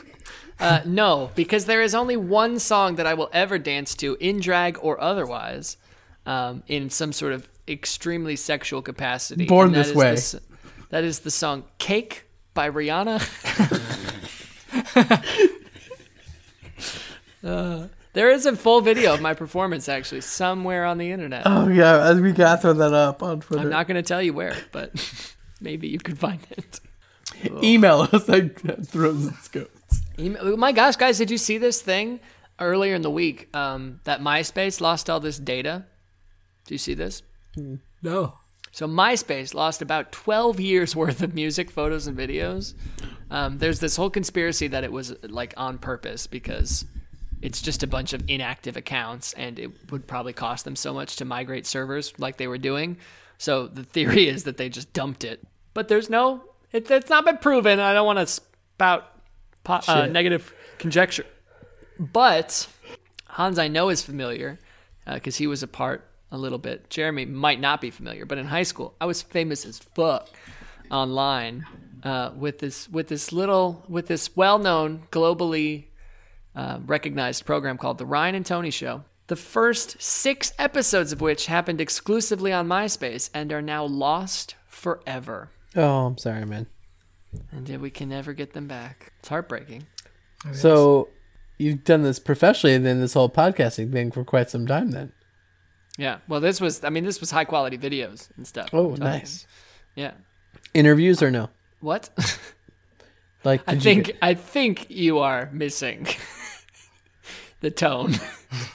[0.60, 4.40] Uh, no, because there is only one song that I will ever dance to, in
[4.40, 5.78] drag or otherwise,
[6.26, 9.46] um, in some sort of extremely sexual capacity.
[9.46, 10.16] Born This Way.
[10.16, 10.42] the
[10.90, 13.22] that is the song "Cake" by Rihanna.
[17.44, 21.44] Uh, there is a full video of my performance actually somewhere on the internet.
[21.46, 23.62] Oh yeah, as we gotta throw that up on Twitter.
[23.62, 24.92] I'm not going to tell you where, but
[25.62, 26.82] maybe you could find it.
[27.64, 30.02] Email us at throws and scopes.
[30.20, 32.20] Email- oh my gosh, guys, did you see this thing?
[32.60, 35.86] earlier in the week um, that MySpace lost all this data.
[36.66, 37.22] Do you see this?
[38.02, 38.34] No.
[38.72, 42.74] So MySpace lost about 12 years worth of music, photos, and videos.
[43.32, 46.86] Um, there's this whole conspiracy that it was like on purpose because
[47.42, 51.18] it's just a bunch of inactive accounts, and it would probably cost them so much
[51.18, 52.98] to migrate servers like they were doing.
[53.38, 55.44] So the theory is that they just dumped it,
[55.74, 57.80] but there's no, it, it's not been proven.
[57.80, 59.12] I don't want to spout
[59.64, 61.26] po- uh, negative conjecture,
[62.00, 62.68] but
[63.26, 64.60] Hans I know is familiar
[65.06, 66.90] because he was a part a little bit.
[66.90, 70.30] Jeremy might not be familiar, but in high school I was famous as fuck
[70.90, 71.66] online
[72.04, 75.86] uh, with this with this little with this well known globally
[76.56, 79.04] uh, recognized program called the Ryan and Tony Show.
[79.28, 85.52] The first six episodes of which happened exclusively on MySpace and are now lost forever.
[85.76, 86.68] Oh, I'm sorry, man.
[87.52, 89.12] And we can never get them back.
[89.20, 89.86] It's heartbreaking.
[90.54, 91.10] So
[91.58, 95.12] you've done this professionally and then this whole podcasting thing for quite some time then.
[95.98, 96.20] Yeah.
[96.28, 98.70] Well, this was, I mean, this was high quality videos and stuff.
[98.74, 99.48] Oh, Talking- nice.
[99.96, 100.12] Yeah.
[100.74, 101.50] Interviews or no?
[101.82, 102.10] What?
[103.44, 106.08] Like I think get- I think you are missing
[107.62, 108.16] the tone.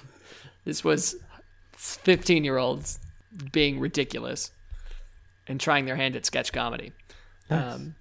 [0.64, 1.16] this was
[1.72, 2.98] 15 year olds
[3.50, 4.50] being ridiculous
[5.46, 6.92] and trying their hand at sketch comedy.
[7.50, 7.96] Um,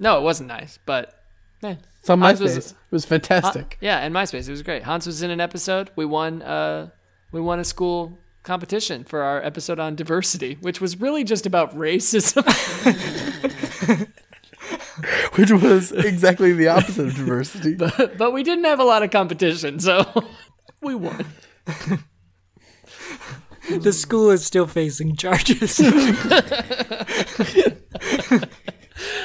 [0.00, 1.22] no, it wasn't nice, but
[1.62, 1.76] eh.
[2.00, 2.42] it's on Hans MySpace.
[2.56, 3.78] was- it was fantastic.
[3.80, 4.82] yeah, and MySpace, it was great.
[4.82, 5.90] Hans was in an episode.
[5.94, 6.42] We won.
[6.42, 6.88] Uh,
[7.30, 11.74] we won a school competition for our episode on diversity, which was really just about
[11.76, 12.42] racism.
[15.34, 17.74] Which was exactly the opposite of diversity.
[18.18, 20.04] but we didn't have a lot of competition, so
[20.82, 21.26] we won.
[23.68, 25.80] The school is still facing charges.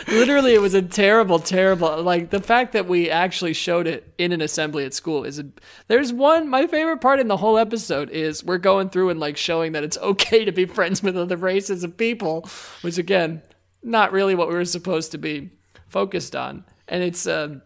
[0.08, 2.02] Literally, it was a terrible, terrible.
[2.02, 5.40] Like the fact that we actually showed it in an assembly at school is.
[5.40, 5.46] A,
[5.88, 6.48] there's one.
[6.48, 9.84] My favorite part in the whole episode is we're going through and like showing that
[9.84, 12.50] it's okay to be friends with other races of people,
[12.82, 13.42] which again,
[13.84, 15.50] not really what we were supposed to be
[15.88, 16.64] focused on.
[16.88, 17.62] And it's um,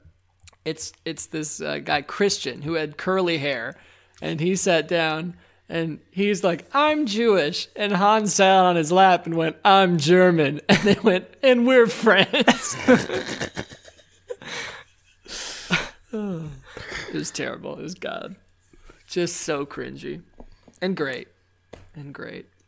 [0.66, 3.76] it's it's this uh, guy Christian who had curly hair,
[4.22, 5.36] and he sat down
[5.72, 10.60] and he's like, "I'm Jewish," and Hans sat on his lap and went, "I'm German,"
[10.70, 12.76] and they went, "And we're friends."
[16.14, 17.80] it was terrible.
[17.80, 18.36] It was God,
[19.08, 20.22] just so cringy,
[20.82, 21.30] and great,
[21.96, 22.51] and great.